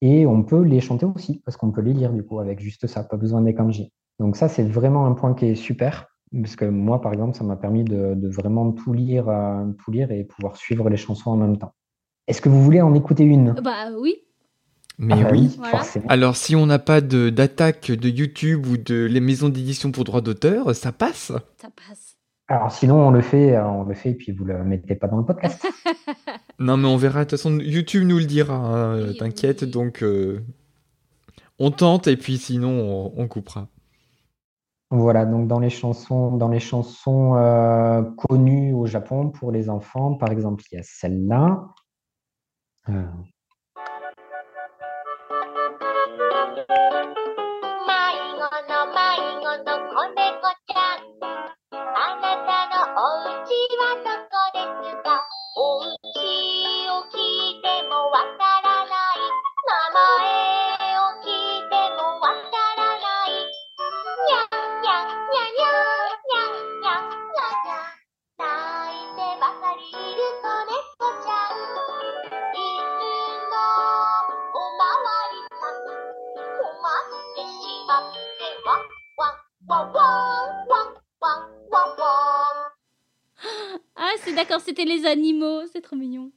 [0.00, 2.86] Et on peut les chanter aussi, parce qu'on peut les lire du coup avec juste
[2.86, 3.92] ça, pas besoin des kanji.
[4.18, 7.44] Donc ça, c'est vraiment un point qui est super, parce que moi, par exemple, ça
[7.44, 11.36] m'a permis de, vraiment tout lire, euh, tout lire et pouvoir suivre les chansons en
[11.36, 11.74] même temps.
[12.26, 13.52] Est-ce que vous voulez en écouter une?
[13.52, 14.16] Bah oui.
[14.98, 16.06] Mais ah oui, forcément.
[16.08, 20.20] Alors si on n'a pas d'attaque de, YouTube ou de les maisons d'édition pour droit
[20.20, 21.32] d'auteur, ça passe.
[21.56, 22.16] Ça passe.
[22.48, 25.06] Alors sinon, on le fait, euh, on le fait, et puis vous le mettez pas
[25.06, 25.64] dans le podcast.
[26.58, 27.20] non, mais on verra.
[27.20, 28.56] De toute façon, YouTube nous le dira.
[28.56, 29.64] Hein, t'inquiète.
[29.64, 30.40] Donc, euh,
[31.58, 33.68] on tente, et puis sinon, on coupera.
[34.90, 40.76] Voilà, donc dans les chansons, euh, connues au Japon pour les enfants, par exemple, il
[40.76, 41.68] y a celle-là.
[42.88, 43.02] Euh.
[84.34, 86.30] D'accord, c'était les animaux, c'est trop mignon.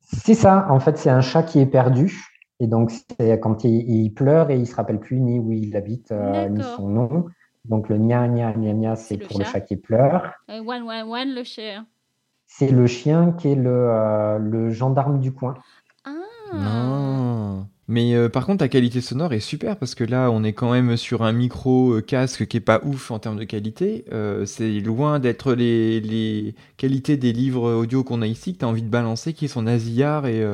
[0.00, 2.24] C'est ça, en fait, c'est un chat qui est perdu.
[2.60, 6.12] Et donc, c'est quand il, pleure et il se rappelle plus ni où il habite,
[6.12, 7.26] euh, ni son nom.
[7.64, 10.32] Donc, le nia, nia, nia, nia, c'est pour le chat qui pleure.
[10.48, 11.86] Euh, one, one, one, le chien.
[12.46, 15.54] C'est le chien qui est le, euh, le gendarme du coin.
[16.04, 16.12] Ah.
[16.54, 17.15] Non.
[17.88, 20.72] Mais euh, par contre, la qualité sonore est super parce que là, on est quand
[20.72, 24.04] même sur un micro euh, casque qui est pas ouf en termes de qualité.
[24.12, 28.68] Euh, c'est loin d'être les, qualités des livres audio qu'on a ici que tu as
[28.68, 30.44] envie de balancer, qui sont nasillards et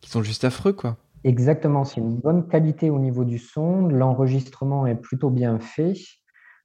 [0.00, 0.96] qui sont juste affreux, quoi.
[1.24, 3.88] Exactement, c'est une bonne qualité au niveau du son.
[3.88, 5.94] L'enregistrement est plutôt bien fait.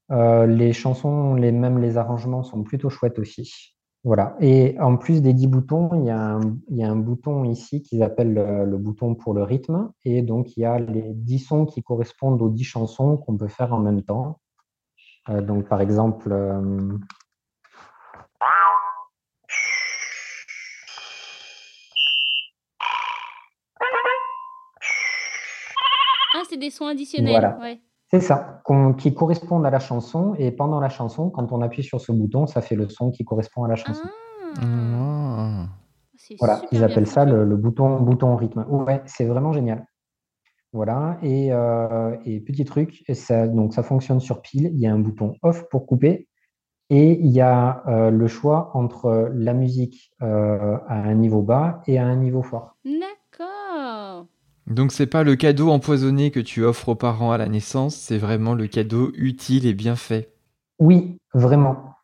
[0.09, 3.75] les chansons, les, même les arrangements sont plutôt chouettes aussi.
[4.05, 4.37] Voilà.
[4.39, 7.43] Et en plus des 10 boutons, il y a un, il y a un bouton
[7.43, 9.91] ici qu'ils appellent le, le bouton pour le rythme.
[10.05, 13.49] Et donc, il y a les 10 sons qui correspondent aux 10 chansons qu'on peut
[13.49, 14.39] faire en même temps.
[15.29, 16.97] Euh, donc, par exemple, euh,
[26.35, 27.31] Ah, c'est des sons additionnels.
[27.31, 27.57] Voilà.
[27.59, 27.79] Ouais.
[28.11, 28.63] C'est ça,
[28.97, 30.33] qui correspondent à la chanson.
[30.37, 33.23] Et pendant la chanson, quand on appuie sur ce bouton, ça fait le son qui
[33.23, 34.07] correspond à la chanson.
[34.61, 35.67] Ah,
[36.39, 38.65] Voilà, ils appellent ça le, le bouton, bouton rythme.
[38.69, 39.85] Ouais, c'est vraiment génial.
[40.71, 44.69] Voilà, et, euh, et petit truc, et ça, donc ça fonctionne sur pile.
[44.73, 46.27] Il y a un bouton off pour couper,
[46.91, 51.81] et il y a euh, le choix entre la musique euh, à un niveau bas
[51.87, 52.75] et à un niveau fort.
[52.85, 53.08] D'accord.
[54.69, 58.19] Donc c'est pas le cadeau empoisonné que tu offres aux parents à la naissance, c'est
[58.19, 60.31] vraiment le cadeau utile et bien fait.
[60.79, 61.95] Oui, vraiment.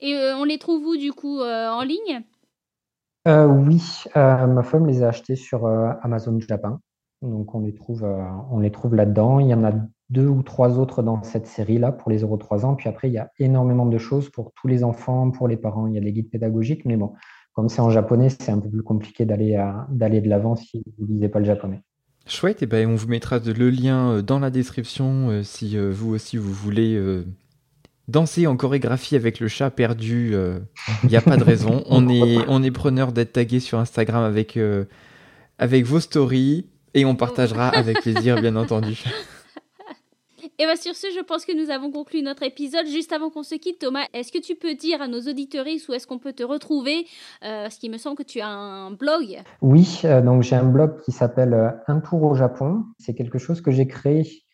[0.00, 2.22] Et euh, on les trouve où du coup euh, en ligne?
[3.28, 3.80] Euh, oui,
[4.16, 6.80] euh, ma femme les a achetés sur euh, Amazon Japan.
[7.22, 9.38] Donc on les trouve, euh, on les trouve là-dedans.
[9.38, 9.72] Il y en a
[10.10, 12.74] deux ou trois autres dans cette série-là pour les 0-3 ans.
[12.74, 15.86] Puis après, il y a énormément de choses pour tous les enfants, pour les parents.
[15.86, 17.12] Il y a des guides pédagogiques, mais bon,
[17.52, 21.12] comme c'est en japonais, c'est un peu plus compliqué d'aller de l'avant si vous ne
[21.12, 21.82] lisez pas le japonais.
[22.26, 25.76] Chouette, et ben on vous mettra de- le lien euh, dans la description euh, si
[25.76, 27.24] euh, vous aussi vous voulez euh,
[28.08, 30.34] danser en chorégraphie avec le chat perdu.
[31.04, 31.82] Il n'y a pas de raison.
[31.88, 34.58] On est, on est preneur d'être tagué sur Instagram avec,
[35.58, 39.02] avec vos stories et on partagera avec plaisir, bien entendu.
[40.58, 42.86] Et bien sur ce, je pense que nous avons conclu notre épisode.
[42.86, 45.94] Juste avant qu'on se quitte, Thomas, est-ce que tu peux dire à nos auditoristes où
[45.94, 47.06] est-ce qu'on peut te retrouver
[47.42, 49.38] euh, Parce qu'il me semble que tu as un blog?
[49.62, 52.84] Oui, euh, donc j'ai un blog qui s'appelle euh, Un tour au Japon.
[52.98, 54.44] C'est quelque chose que j'ai créé.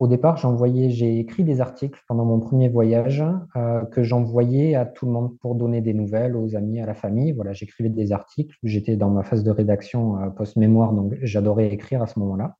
[0.00, 3.24] Au départ, j'envoyais, j'ai écrit des articles pendant mon premier voyage
[3.54, 6.94] euh, que j'envoyais à tout le monde pour donner des nouvelles aux amis, à la
[6.94, 7.30] famille.
[7.30, 8.56] Voilà, j'écrivais des articles.
[8.64, 12.56] J'étais dans ma phase de rédaction post-mémoire, donc j'adorais écrire à ce moment-là.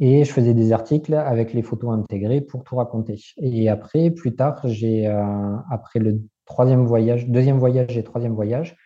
[0.00, 3.20] Et je faisais des articles avec les photos intégrées pour tout raconter.
[3.38, 8.76] Et après, plus tard, j'ai, euh, après le troisième voyage, deuxième voyage et troisième voyage,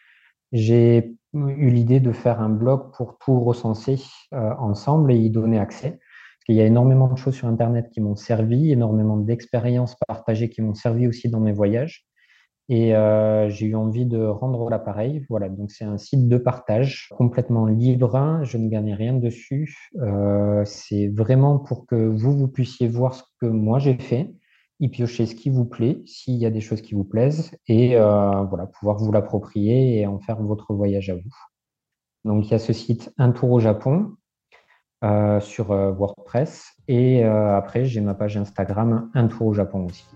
[0.52, 4.02] j'ai eu l'idée de faire un blog pour tout recenser
[4.32, 5.90] euh, ensemble et y donner accès.
[5.90, 10.48] Parce qu'il y a énormément de choses sur Internet qui m'ont servi, énormément d'expériences partagées
[10.48, 12.06] qui m'ont servi aussi dans mes voyages.
[12.74, 15.26] Et euh, j'ai eu envie de rendre l'appareil.
[15.28, 18.40] Voilà, donc c'est un site de partage complètement libre.
[18.44, 19.90] Je ne gagne rien dessus.
[20.00, 24.32] Euh, c'est vraiment pour que vous, vous puissiez voir ce que moi j'ai fait,
[24.80, 27.94] y piocher ce qui vous plaît, s'il y a des choses qui vous plaisent, et
[27.98, 31.34] euh, voilà, pouvoir vous l'approprier et en faire votre voyage à vous.
[32.24, 34.14] Donc il y a ce site Un tour au Japon
[35.40, 40.06] sur WordPress, et après j'ai ma page Instagram Un tour au Japon aussi.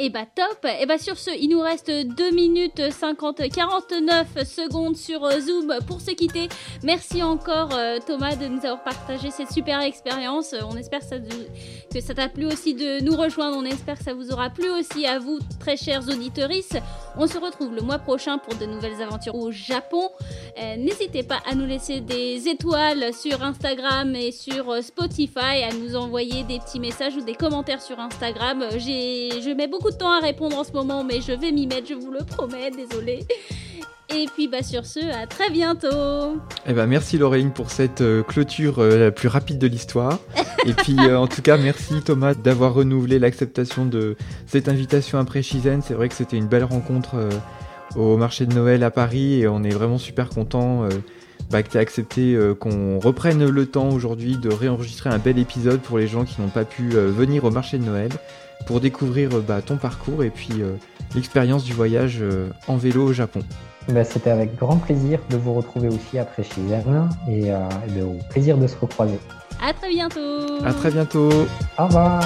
[0.00, 4.96] Et bah top Et bah sur ce, il nous reste 2 minutes 50, 49 secondes
[4.96, 6.48] sur euh, Zoom pour se quitter.
[6.82, 10.52] Merci encore euh, Thomas de nous avoir partagé cette super expérience.
[10.52, 13.56] Euh, On espère que ça, t'a plu aussi de nous rejoindre.
[13.56, 16.80] On espère que ça vous aura plu aussi à vous, très chers auditeuristes.
[17.16, 20.10] On se retrouve le mois prochain pour de nouvelles aventures au Japon.
[20.76, 26.42] N'hésitez pas à nous laisser des étoiles sur Instagram et sur Spotify, à nous envoyer
[26.42, 28.64] des petits messages ou des commentaires sur Instagram.
[28.72, 31.88] Je mets beaucoup de temps à répondre en ce moment, mais je vais m'y mettre,
[31.88, 33.26] je vous le promets, désolé.
[34.10, 36.36] Et puis bah sur ce, à très bientôt.
[36.66, 40.18] Eh ben merci Lorraine pour cette euh, clôture euh, la plus rapide de l'histoire.
[40.66, 44.16] Et puis euh, en tout cas merci Thomas d'avoir renouvelé l'acceptation de
[44.46, 45.82] cette invitation après Shizen.
[45.82, 47.16] C'est vrai que c'était une belle rencontre
[47.96, 50.88] au marché de Noël à Paris et on est vraiment super content
[51.50, 55.38] bah, que tu aies accepté euh, qu'on reprenne le temps aujourd'hui de réenregistrer un bel
[55.38, 58.10] épisode pour les gens qui n'ont pas pu euh, venir au marché de Noël
[58.66, 60.76] pour découvrir euh, bah, ton parcours et puis euh,
[61.14, 63.40] l'expérience du voyage euh, en vélo au Japon.
[63.88, 66.42] Ben, C'était avec grand plaisir de vous retrouver aussi après
[67.28, 67.58] et, euh,
[67.96, 69.18] et au plaisir de se recroiser.
[69.62, 70.64] À très bientôt.
[70.64, 71.30] À très bientôt
[71.78, 72.20] Au revoir